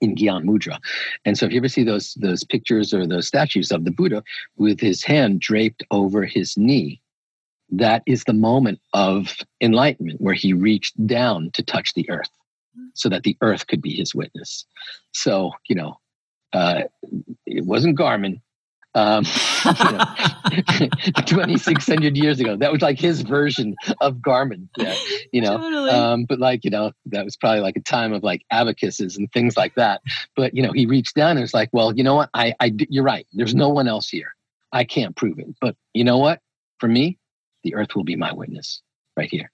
[0.00, 0.78] in Gyan Mudra.
[1.24, 4.22] And so if you ever see those those pictures or those statues of the Buddha
[4.56, 7.00] with his hand draped over his knee,
[7.70, 12.30] that is the moment of enlightenment where he reached down to touch the earth
[12.94, 14.66] so that the earth could be his witness.
[15.12, 15.98] So, you know,
[16.52, 16.82] uh,
[17.46, 18.40] it wasn't Garmin,
[18.94, 19.24] um,
[19.64, 20.04] know,
[21.26, 22.56] 2600 years ago.
[22.56, 24.68] That was like his version of garmin.
[24.76, 24.94] Yeah
[25.34, 25.58] you know?
[25.58, 25.90] Totally.
[25.90, 29.30] um, but like you know that was probably like a time of like abacuses and
[29.32, 30.00] things like that.
[30.36, 32.30] But you know he reached down and was like well you know what?
[32.32, 33.26] I i you're right.
[33.32, 34.34] There's no one else here.
[34.72, 35.48] I can't prove it.
[35.60, 36.40] But you know what?
[36.78, 37.18] For me
[37.64, 38.80] the earth will be my witness
[39.16, 39.50] right here.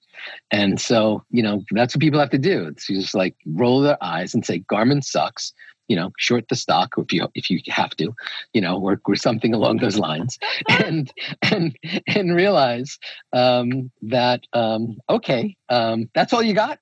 [0.51, 2.67] And so you know that's what people have to do.
[2.67, 5.51] It's just like roll their eyes and say garmin sucks
[5.87, 8.13] you know, short the stock if you if you have to,
[8.53, 11.11] you know, or, or something along those lines, and
[11.41, 11.77] and
[12.07, 12.97] and realize
[13.33, 16.79] um, that um, okay, um, that's all you got.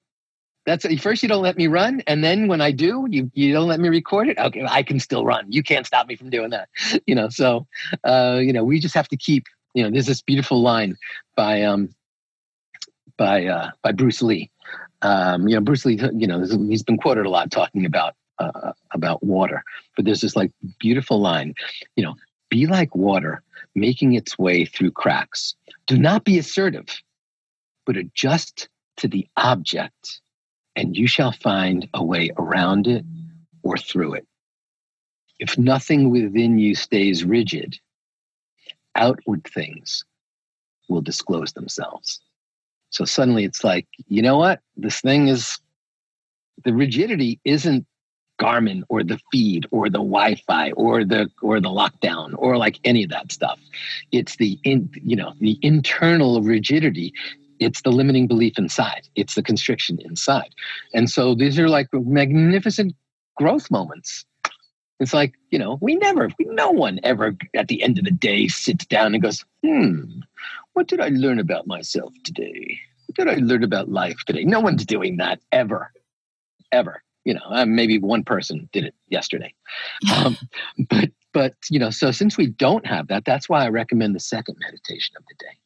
[0.65, 3.67] That's first you don't let me run, and then when I do, you you don't
[3.67, 4.37] let me record it.
[4.37, 5.51] Okay, I can still run.
[5.51, 6.69] You can't stop me from doing that.
[7.07, 7.65] You know, so
[8.03, 9.45] uh, you know, we just have to keep.
[9.73, 10.97] You know, there's this beautiful line
[11.35, 11.89] by um
[13.17, 14.51] by uh, by Bruce Lee.
[15.01, 15.99] Um, you know, Bruce Lee.
[16.13, 19.63] You know, he's been quoted a lot talking about uh, about water.
[19.95, 21.53] But there's this like beautiful line,
[21.95, 22.15] you know,
[22.49, 23.43] be like water
[23.75, 25.55] making its way through cracks.
[25.87, 26.87] Do not be assertive,
[27.85, 30.21] but adjust to the object,
[30.75, 33.05] and you shall find a way around it
[33.63, 34.27] or through it.
[35.39, 37.79] If nothing within you stays rigid,
[38.95, 40.03] outward things
[40.89, 42.19] will disclose themselves.
[42.89, 44.59] So suddenly it's like, you know what?
[44.75, 45.59] This thing is
[46.65, 47.85] the rigidity isn't
[48.39, 53.03] Garmin or the feed or the Wi-Fi or the or the lockdown or like any
[53.03, 53.59] of that stuff.
[54.11, 57.13] It's the in, you know the internal rigidity.
[57.59, 59.07] It's the limiting belief inside.
[59.15, 60.55] It's the constriction inside.
[60.93, 62.95] And so these are like magnificent
[63.35, 64.25] growth moments.
[65.01, 68.47] It's like you know we never, no one ever at the end of the day
[68.47, 70.21] sits down and goes, hmm,
[70.73, 72.79] what did I learn about myself today?
[73.05, 74.43] What did I learn about life today?
[74.43, 75.91] No one's doing that ever,
[76.71, 79.53] ever you know uh, maybe one person did it yesterday.
[80.15, 80.37] Um,
[80.89, 84.19] but but you know so since we don't have that that's why i recommend the
[84.19, 85.57] second meditation of the day.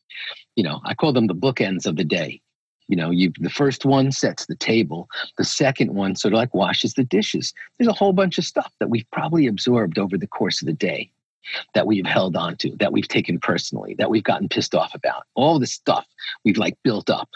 [0.56, 2.42] You know i call them the bookends of the day.
[2.88, 5.08] You know you the first one sets the table.
[5.38, 7.54] The second one sort of like washes the dishes.
[7.78, 10.74] There's a whole bunch of stuff that we've probably absorbed over the course of the
[10.74, 11.12] day
[11.76, 15.24] that we've held on to that we've taken personally that we've gotten pissed off about.
[15.36, 16.06] All the stuff
[16.44, 17.30] we've like built up.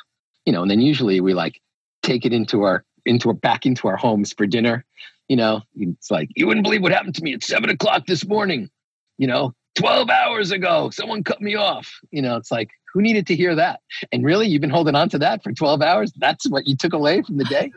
[0.45, 1.61] You know and then usually we like
[2.03, 4.86] take it into our into back into our homes for dinner.
[5.28, 8.26] You know, it's like you wouldn't believe what happened to me at seven o'clock this
[8.26, 8.70] morning.
[9.18, 11.99] You know, 12 hours ago, someone cut me off.
[12.12, 13.82] You know, it's like, who needed to hear that?
[14.12, 16.12] And really, you've been holding on to that for 12 hours?
[16.18, 17.72] That's what you took away from the day?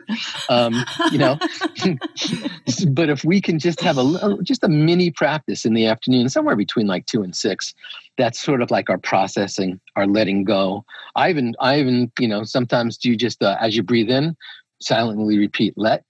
[0.49, 1.37] Um, you know,
[2.89, 6.55] but if we can just have a just a mini practice in the afternoon, somewhere
[6.55, 7.75] between like two and six,
[8.17, 10.85] that's sort of like our processing, our letting go.
[11.15, 14.35] I even, I even, you know, sometimes do just uh, as you breathe in,
[14.83, 16.03] silently repeat let.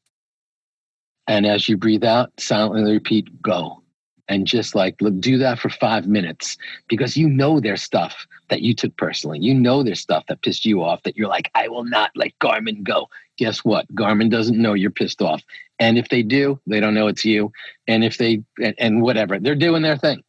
[1.28, 3.82] And as you breathe out, silently repeat go.
[4.28, 6.57] And just like look, do that for five minutes
[6.88, 9.39] because you know there's stuff that you took personally.
[9.39, 12.38] You know there's stuff that pissed you off that you're like, I will not let
[12.39, 13.09] Garmin go.
[13.38, 13.93] Guess what?
[13.93, 15.43] Garmin doesn't know you're pissed off.
[15.80, 17.51] And if they do, they don't know it's you.
[17.88, 20.24] And if they and, and whatever, they're doing their thing.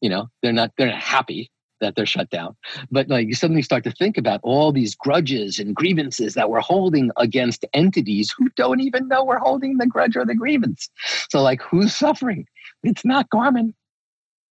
[0.00, 1.50] You know, they're not they're not happy
[1.80, 2.56] that they're shut down.
[2.90, 6.60] But like you suddenly start to think about all these grudges and grievances that we're
[6.60, 10.88] holding against entities who don't even know we're holding the grudge or the grievance.
[11.28, 12.46] So like who's suffering?
[12.82, 13.74] It's not Garmin,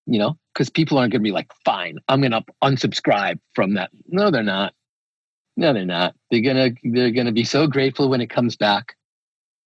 [0.05, 3.75] you know, because people aren't going to be like, fine, I'm going to unsubscribe from
[3.75, 3.91] that.
[4.07, 4.73] No, they're not.
[5.57, 6.15] No, they're not.
[6.29, 8.95] They're gonna they're gonna be so grateful when it comes back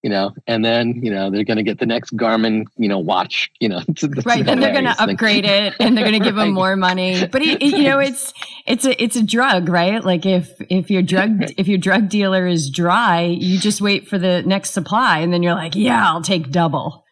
[0.04, 2.99] you know, and then you know they're going to get the next Garmin, you know,
[2.99, 3.82] watch, you know,
[4.26, 4.43] right.
[4.43, 6.45] Then they're going to upgrade it, and they're going to give right.
[6.45, 7.28] them more money.
[7.28, 8.34] But it, it, you know, it's
[8.66, 10.04] it's a it's a drug, right?
[10.04, 14.18] Like if if your drug if your drug dealer is dry, you just wait for
[14.18, 17.06] the next supply, and then you're like, yeah, I'll take double.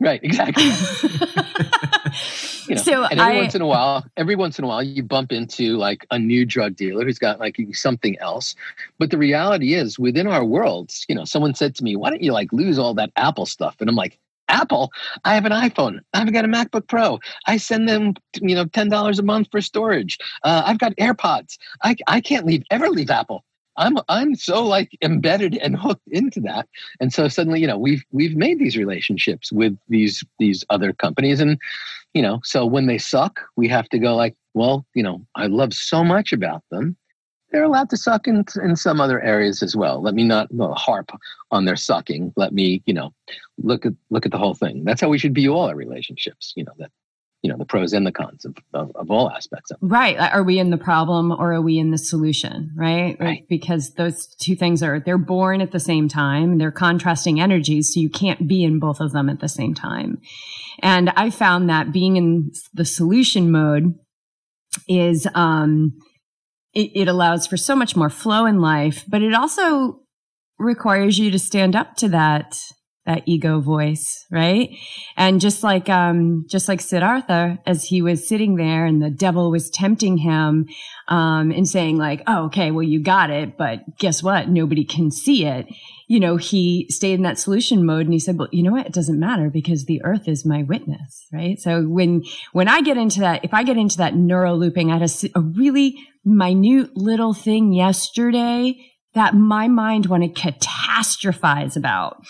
[0.00, 0.20] Right.
[0.22, 0.70] Exactly.
[2.68, 4.82] you know, so and every I, once in a while, every once in a while,
[4.82, 8.54] you bump into like a new drug dealer who's got like something else.
[8.98, 12.22] But the reality is, within our worlds, you know, someone said to me, "Why don't
[12.22, 14.90] you like lose all that Apple stuff?" And I'm like, Apple,
[15.24, 16.00] I have an iPhone.
[16.14, 17.18] I've got a MacBook Pro.
[17.46, 20.18] I send them, you know, ten dollars a month for storage.
[20.42, 21.58] Uh, I've got AirPods.
[21.82, 23.44] I I can't leave ever leave Apple.
[23.76, 26.68] I'm I'm so like embedded and hooked into that.
[27.00, 31.40] And so suddenly, you know, we've we've made these relationships with these these other companies.
[31.40, 31.58] And,
[32.14, 35.46] you know, so when they suck, we have to go like, well, you know, I
[35.46, 36.96] love so much about them.
[37.50, 40.02] They're allowed to suck in in some other areas as well.
[40.02, 41.10] Let me not harp
[41.50, 42.34] on their sucking.
[42.36, 43.14] Let me, you know,
[43.56, 44.84] look at look at the whole thing.
[44.84, 46.52] That's how we should view all our relationships.
[46.56, 46.90] You know, that
[47.42, 49.86] you know the pros and the cons of, of, of, all aspects of it.
[49.86, 53.16] right are we in the problem or are we in the solution right?
[53.20, 57.92] right because those two things are they're born at the same time they're contrasting energies
[57.94, 60.20] so you can't be in both of them at the same time
[60.82, 63.94] and i found that being in the solution mode
[64.88, 65.92] is um
[66.74, 70.00] it, it allows for so much more flow in life but it also
[70.58, 72.58] requires you to stand up to that
[73.08, 74.76] that ego voice, right?
[75.16, 79.50] And just like, um, just like Siddhartha, as he was sitting there and the devil
[79.50, 80.68] was tempting him,
[81.08, 84.50] um, and saying like, oh, okay, well, you got it, but guess what?
[84.50, 85.66] Nobody can see it.
[86.06, 88.86] You know, he stayed in that solution mode and he said, well, you know what?
[88.86, 91.58] It doesn't matter because the earth is my witness, right?
[91.58, 94.98] So when, when I get into that, if I get into that neural looping, I
[94.98, 95.96] had a, a really
[96.26, 98.76] minute little thing yesterday
[99.14, 102.22] that my mind wanted to catastrophize about.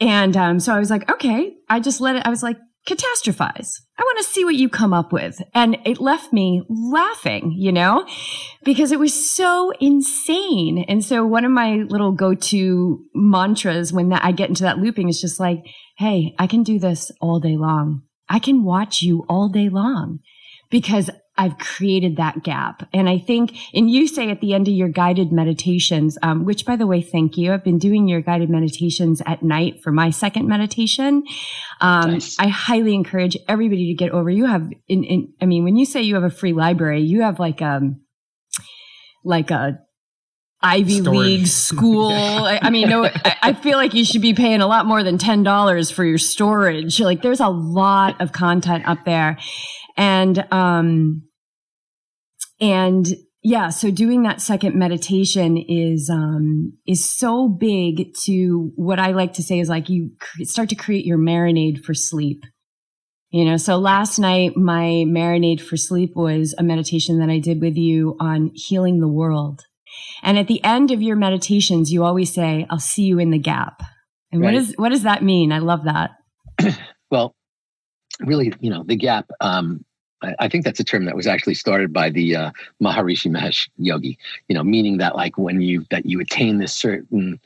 [0.00, 3.80] And um, so I was like, okay, I just let it, I was like, catastrophize.
[3.96, 5.40] I want to see what you come up with.
[5.54, 8.06] And it left me laughing, you know,
[8.64, 10.84] because it was so insane.
[10.88, 14.78] And so one of my little go to mantras when that, I get into that
[14.78, 15.64] looping is just like,
[15.98, 18.02] hey, I can do this all day long.
[18.28, 20.18] I can watch you all day long
[20.70, 22.86] because I've created that gap.
[22.92, 26.66] And I think, and you say at the end of your guided meditations, um, which
[26.66, 27.52] by the way, thank you.
[27.52, 31.24] I've been doing your guided meditations at night for my second meditation.
[31.80, 32.38] Um, nice.
[32.38, 34.28] I highly encourage everybody to get over.
[34.28, 37.22] You have, in, in, I mean, when you say you have a free library, you
[37.22, 38.02] have like, um,
[39.24, 39.78] like a
[40.62, 41.18] Ivy Storage.
[41.18, 42.10] League school.
[42.12, 45.18] I, mean, no, I, I feel like you should be paying a lot more than
[45.18, 47.00] $10 for your storage.
[47.00, 49.38] Like there's a lot of content up there.
[49.96, 51.28] And, um,
[52.60, 53.06] and
[53.42, 59.34] yeah, so doing that second meditation is, um, is so big to what I like
[59.34, 60.10] to say is like you
[60.42, 62.42] start to create your marinade for sleep.
[63.30, 67.62] You know, so last night, my marinade for sleep was a meditation that I did
[67.62, 69.62] with you on healing the world.
[70.22, 73.38] And at the end of your meditations, you always say, I'll see you in the
[73.38, 73.82] gap.
[74.30, 74.52] And right.
[74.52, 75.50] what is, what does that mean?
[75.50, 76.10] I love that.
[77.10, 77.34] well,
[78.20, 79.84] really, you know, the gap, um,
[80.38, 82.50] I think that's a term that was actually started by the uh,
[82.82, 84.18] Maharishi Mahesh Yogi.
[84.48, 87.40] You know, meaning that like when you that you attain this certain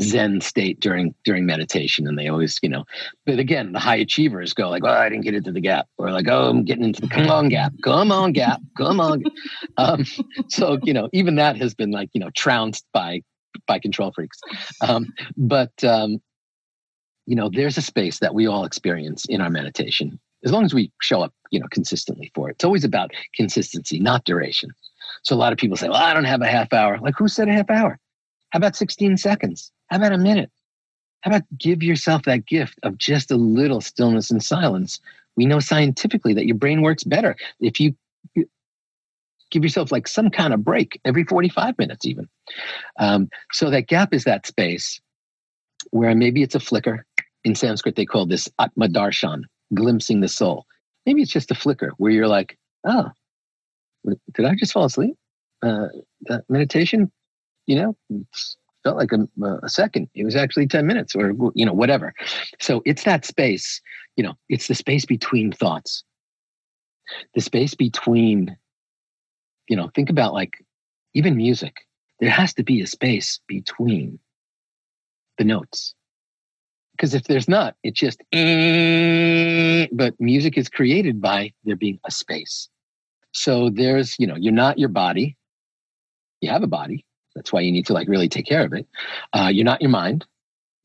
[0.00, 2.84] Zen state during during meditation, and they always, you know,
[3.26, 6.10] but again, the high achievers go like, "Well, I didn't get into the gap," or
[6.10, 9.22] like, "Oh, I'm getting into the come on gap, come on gap, come on."
[9.76, 10.04] Um,
[10.48, 13.22] so you know, even that has been like you know trounced by
[13.66, 14.40] by control freaks.
[14.80, 16.20] Um, but um,
[17.26, 20.74] you know, there's a space that we all experience in our meditation as long as
[20.74, 22.54] we show up, you know, consistently for it.
[22.54, 24.70] It's always about consistency, not duration.
[25.22, 26.98] So a lot of people say, well, I don't have a half hour.
[26.98, 27.98] Like who said a half hour?
[28.50, 29.72] How about 16 seconds?
[29.88, 30.50] How about a minute?
[31.22, 35.00] How about give yourself that gift of just a little stillness and silence?
[35.36, 37.94] We know scientifically that your brain works better if you
[39.50, 42.28] give yourself like some kind of break every 45 minutes, even.
[42.98, 45.00] Um, so that gap is that space
[45.90, 47.06] where maybe it's a flicker.
[47.44, 49.42] In Sanskrit, they call this Atma Darshan,
[49.74, 50.64] glimpsing the soul.
[51.04, 53.10] Maybe it's just a flicker where you're like, oh,
[54.34, 55.16] did I just fall asleep?
[55.62, 55.88] Uh,
[56.22, 57.10] that meditation,
[57.66, 58.24] you know,
[58.82, 59.26] felt like a,
[59.62, 60.08] a, second.
[60.14, 62.12] It was actually 10 minutes or, you know, whatever.
[62.60, 63.80] So it's that space,
[64.16, 66.04] you know, it's the space between thoughts,
[67.34, 68.56] the space between,
[69.68, 70.62] you know, think about like
[71.14, 71.86] even music.
[72.20, 74.18] There has to be a space between
[75.38, 75.94] the notes
[76.96, 82.10] because if there's not, it's just, eh, but music is created by there being a
[82.10, 82.68] space.
[83.32, 85.36] So there's, you know, you're not your body.
[86.40, 87.04] You have a body.
[87.34, 88.86] That's why you need to like really take care of it.
[89.32, 90.24] Uh, you're not your mind.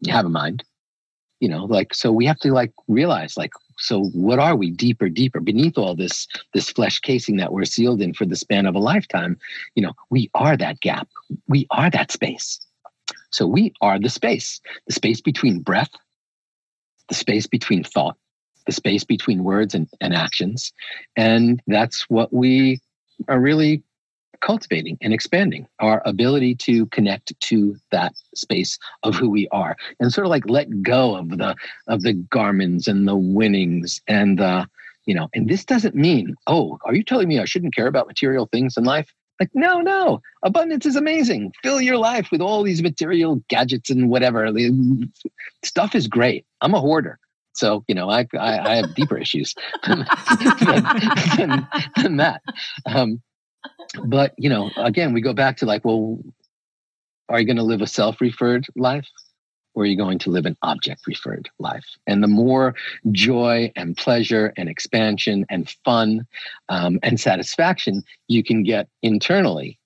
[0.01, 0.63] You have a mind.
[1.39, 5.09] You know, like so we have to like realize like so what are we deeper
[5.09, 8.75] deeper beneath all this this flesh casing that we're sealed in for the span of
[8.75, 9.37] a lifetime
[9.75, 11.07] you know we are that gap
[11.47, 12.59] we are that space
[13.31, 15.91] so we are the space, the space between breath,
[17.07, 18.17] the space between thought,
[18.65, 20.71] the space between words and, and actions.
[21.15, 22.79] And that's what we
[23.27, 23.83] are really
[24.41, 30.13] cultivating and expanding our ability to connect to that space of who we are and
[30.13, 31.55] sort of like let go of the
[31.87, 34.65] of the Garmins and the winnings and the
[35.05, 38.07] you know and this doesn't mean oh are you telling me i shouldn't care about
[38.07, 41.53] material things in life like, no, no, abundance is amazing.
[41.63, 44.51] Fill your life with all these material gadgets and whatever.
[45.63, 46.45] Stuff is great.
[46.61, 47.19] I'm a hoarder.
[47.53, 50.05] So, you know, I, I, I have deeper issues than,
[51.37, 51.67] than,
[51.97, 52.41] than, that.
[52.85, 53.21] Um,
[54.05, 56.19] but, you know, again, we go back to like, well,
[57.27, 59.07] are you going to live a self referred life?
[59.79, 61.85] Or are you going to live an object referred life?
[62.05, 62.75] And the more
[63.11, 66.27] joy and pleasure and expansion and fun
[66.67, 69.79] um, and satisfaction you can get internally.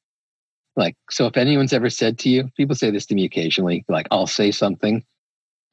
[0.76, 4.08] Like, so if anyone's ever said to you, people say this to me occasionally, like,
[4.10, 5.06] I'll say something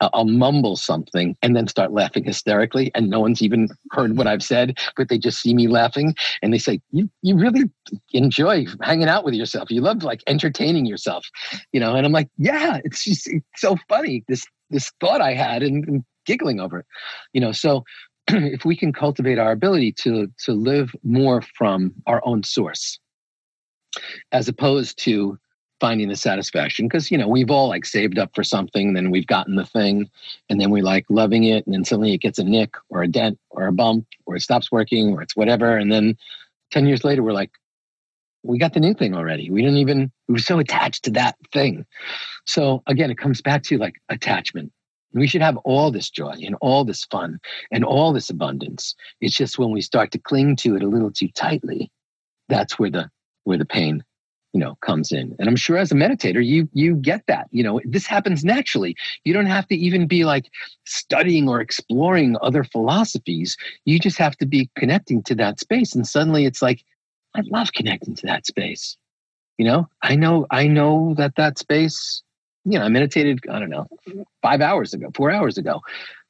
[0.00, 4.26] Uh, I'll mumble something and then start laughing hysterically, and no one's even heard what
[4.26, 7.64] I've said, but they just see me laughing and they say, "You you really
[8.12, 9.70] enjoy hanging out with yourself.
[9.70, 11.26] You love like entertaining yourself,
[11.72, 15.34] you know." And I'm like, "Yeah, it's just it's so funny this this thought I
[15.34, 16.86] had and, and giggling over it,
[17.32, 17.84] you know." So
[18.28, 22.98] if we can cultivate our ability to to live more from our own source,
[24.32, 25.38] as opposed to
[25.80, 29.26] finding the satisfaction because you know we've all like saved up for something then we've
[29.26, 30.08] gotten the thing
[30.48, 33.08] and then we like loving it and then suddenly it gets a nick or a
[33.08, 36.16] dent or a bump or it stops working or it's whatever and then
[36.70, 37.50] 10 years later we're like
[38.42, 39.50] we got the new thing already.
[39.50, 41.84] We didn't even we were so attached to that thing.
[42.46, 44.72] So again it comes back to like attachment.
[45.12, 48.94] We should have all this joy and all this fun and all this abundance.
[49.20, 51.90] It's just when we start to cling to it a little too tightly
[52.50, 53.08] that's where the
[53.44, 54.04] where the pain
[54.52, 55.34] you know comes in.
[55.38, 58.96] And i'm sure as a meditator you you get that you know this happens naturally.
[59.24, 60.50] You don't have to even be like
[60.84, 63.56] studying or exploring other philosophies.
[63.84, 65.94] You just have to be connecting to that space.
[65.94, 66.84] And suddenly it's like
[67.34, 68.96] i love connecting to that space.
[69.58, 72.22] You know i know i know that that space
[72.64, 73.86] you know i meditated i don't know
[74.42, 75.80] 5 hours ago 4 hours ago.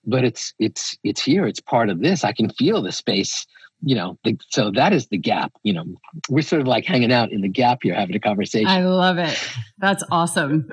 [0.07, 1.47] But it's it's it's here.
[1.47, 2.25] It's part of this.
[2.25, 3.47] I can feel the space
[3.83, 5.53] you know, the, so that is the gap.
[5.63, 5.85] You know,
[6.29, 8.67] we're sort of like hanging out in the gap here, having a conversation.
[8.67, 9.39] I love it.
[9.79, 10.71] That's awesome.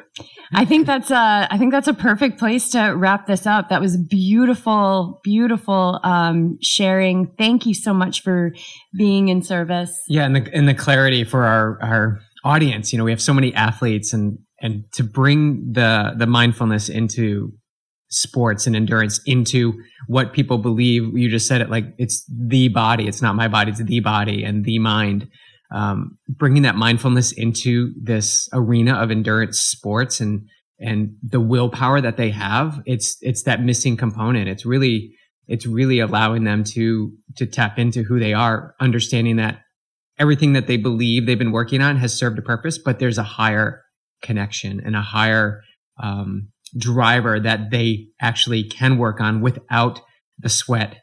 [0.54, 3.70] I think that's a, I think that's a perfect place to wrap this up.
[3.70, 7.28] That was beautiful, beautiful um, sharing.
[7.38, 8.54] Thank you so much for
[8.98, 9.98] being in service.
[10.08, 12.92] Yeah, and the and the clarity for our our audience.
[12.92, 17.54] You know, we have so many athletes, and and to bring the the mindfulness into
[18.10, 21.18] sports and endurance into what people believe.
[21.18, 23.08] You just said it like it's the body.
[23.08, 23.72] It's not my body.
[23.72, 25.30] It's the body and the mind.
[25.70, 30.48] Um, bringing that mindfulness into this arena of endurance sports and
[30.80, 32.82] and the willpower that they have.
[32.86, 34.48] It's it's that missing component.
[34.48, 35.14] It's really
[35.48, 39.62] it's really allowing them to to tap into who they are, understanding that
[40.20, 43.24] everything that they believe they've been working on has served a purpose, but there's a
[43.24, 43.84] higher
[44.22, 45.62] connection and a higher
[46.02, 50.02] um, driver that they actually can work on without
[50.40, 50.98] the sweat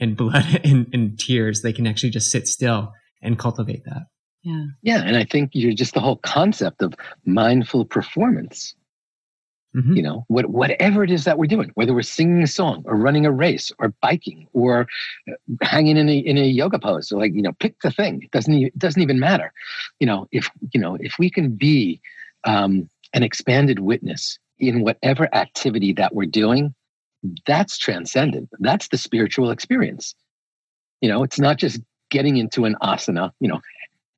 [0.00, 1.62] and blood and, and tears.
[1.62, 2.92] They can actually just sit still
[3.22, 4.06] and cultivate that.
[4.42, 4.64] Yeah.
[4.82, 5.02] Yeah.
[5.04, 6.94] And I think you're just the whole concept of
[7.24, 8.74] mindful performance.
[9.76, 9.96] Mm-hmm.
[9.96, 12.96] You know, what, whatever it is that we're doing, whether we're singing a song or
[12.96, 14.86] running a race or biking or
[15.30, 18.22] uh, hanging in a, in a yoga pose, or like, you know, pick the thing.
[18.22, 19.52] It doesn't, it doesn't even matter.
[20.00, 22.00] You know, if, you know, if we can be
[22.44, 26.74] um, an expanded witness in whatever activity that we're doing,
[27.46, 28.48] that's transcendent.
[28.60, 30.14] That's the spiritual experience.
[31.00, 31.80] You know, it's not just
[32.10, 33.60] getting into an asana, you know,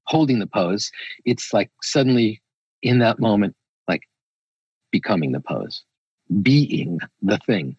[0.05, 0.91] holding the pose.
[1.25, 2.41] It's like suddenly
[2.83, 3.55] in that moment,
[3.89, 4.03] like
[4.91, 5.83] becoming the pose,
[6.43, 7.77] being the thing.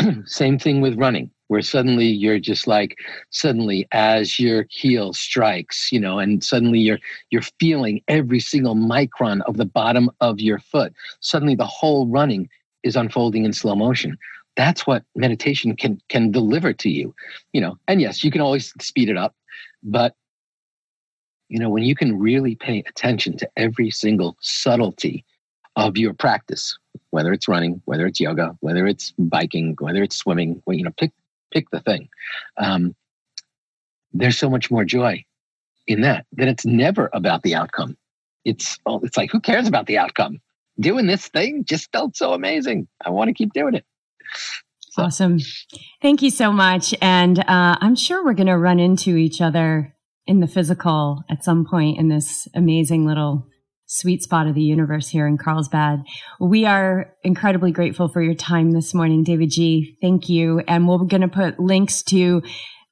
[0.24, 2.98] Same thing with running where suddenly you're just like
[3.30, 6.98] suddenly as your heel strikes you know and suddenly you're
[7.30, 10.92] you're feeling every single micron of the bottom of your foot.
[11.20, 12.48] Suddenly the whole running
[12.82, 14.18] is unfolding in slow motion.
[14.56, 17.14] That's what meditation can can deliver to you
[17.52, 17.78] you know.
[17.88, 19.34] And yes you can always speed it up
[19.82, 20.14] but
[21.48, 25.24] you know when you can really pay attention to every single subtlety
[25.76, 26.78] of your practice
[27.10, 31.12] whether it's running whether it's yoga whether it's biking whether it's swimming you know pick
[31.54, 32.08] pick the thing.
[32.58, 32.94] Um,
[34.12, 35.24] there's so much more joy
[35.86, 37.96] in that that it's never about the outcome.
[38.44, 40.40] It's oh, it's like who cares about the outcome?
[40.78, 42.88] Doing this thing just felt so amazing.
[43.04, 43.84] I want to keep doing it.
[44.90, 45.02] So.
[45.04, 45.38] Awesome.
[46.02, 46.94] Thank you so much.
[47.00, 49.94] And uh, I'm sure we're going to run into each other
[50.26, 53.46] in the physical at some point in this amazing little
[53.94, 56.02] sweet spot of the universe here in Carlsbad.
[56.40, 59.96] We are incredibly grateful for your time this morning, David G.
[60.00, 60.58] Thank you.
[60.66, 62.42] And we're going to put links to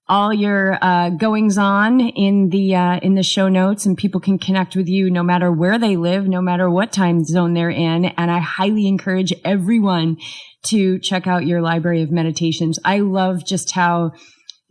[0.08, 4.38] all your uh, goings on in the uh, in the show notes, and people can
[4.38, 8.04] connect with you no matter where they live, no matter what time zone they're in.
[8.04, 10.18] And I highly encourage everyone
[10.64, 12.78] to check out your library of meditations.
[12.84, 14.12] I love just how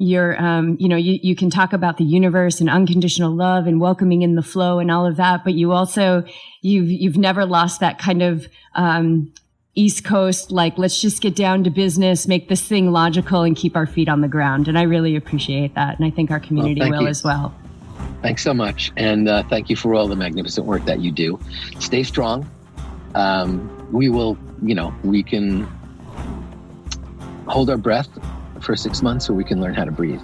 [0.02, 3.80] you're um, you know you, you can talk about the universe and unconditional love and
[3.80, 6.24] welcoming in the flow and all of that but you also
[6.62, 9.32] you've you've never lost that kind of um,
[9.76, 13.76] east coast like let's just get down to business make this thing logical and keep
[13.76, 14.68] our feet on the ground.
[14.68, 15.98] And i really appreciate that.
[15.98, 17.08] And i think our community well, will you.
[17.08, 17.54] as well.
[18.24, 18.92] Thanks so much.
[18.98, 21.40] And uh, thank you for all the magnificent work that you do.
[21.80, 22.50] Stay strong.
[23.14, 25.68] Um, we will you know we can
[27.48, 28.10] hold our breath
[28.62, 30.22] for six months so we can learn how to breathe.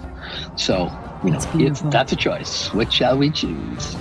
[0.56, 0.90] So,
[1.24, 2.72] you know, that's, that's a choice.
[2.72, 3.96] Which shall we choose?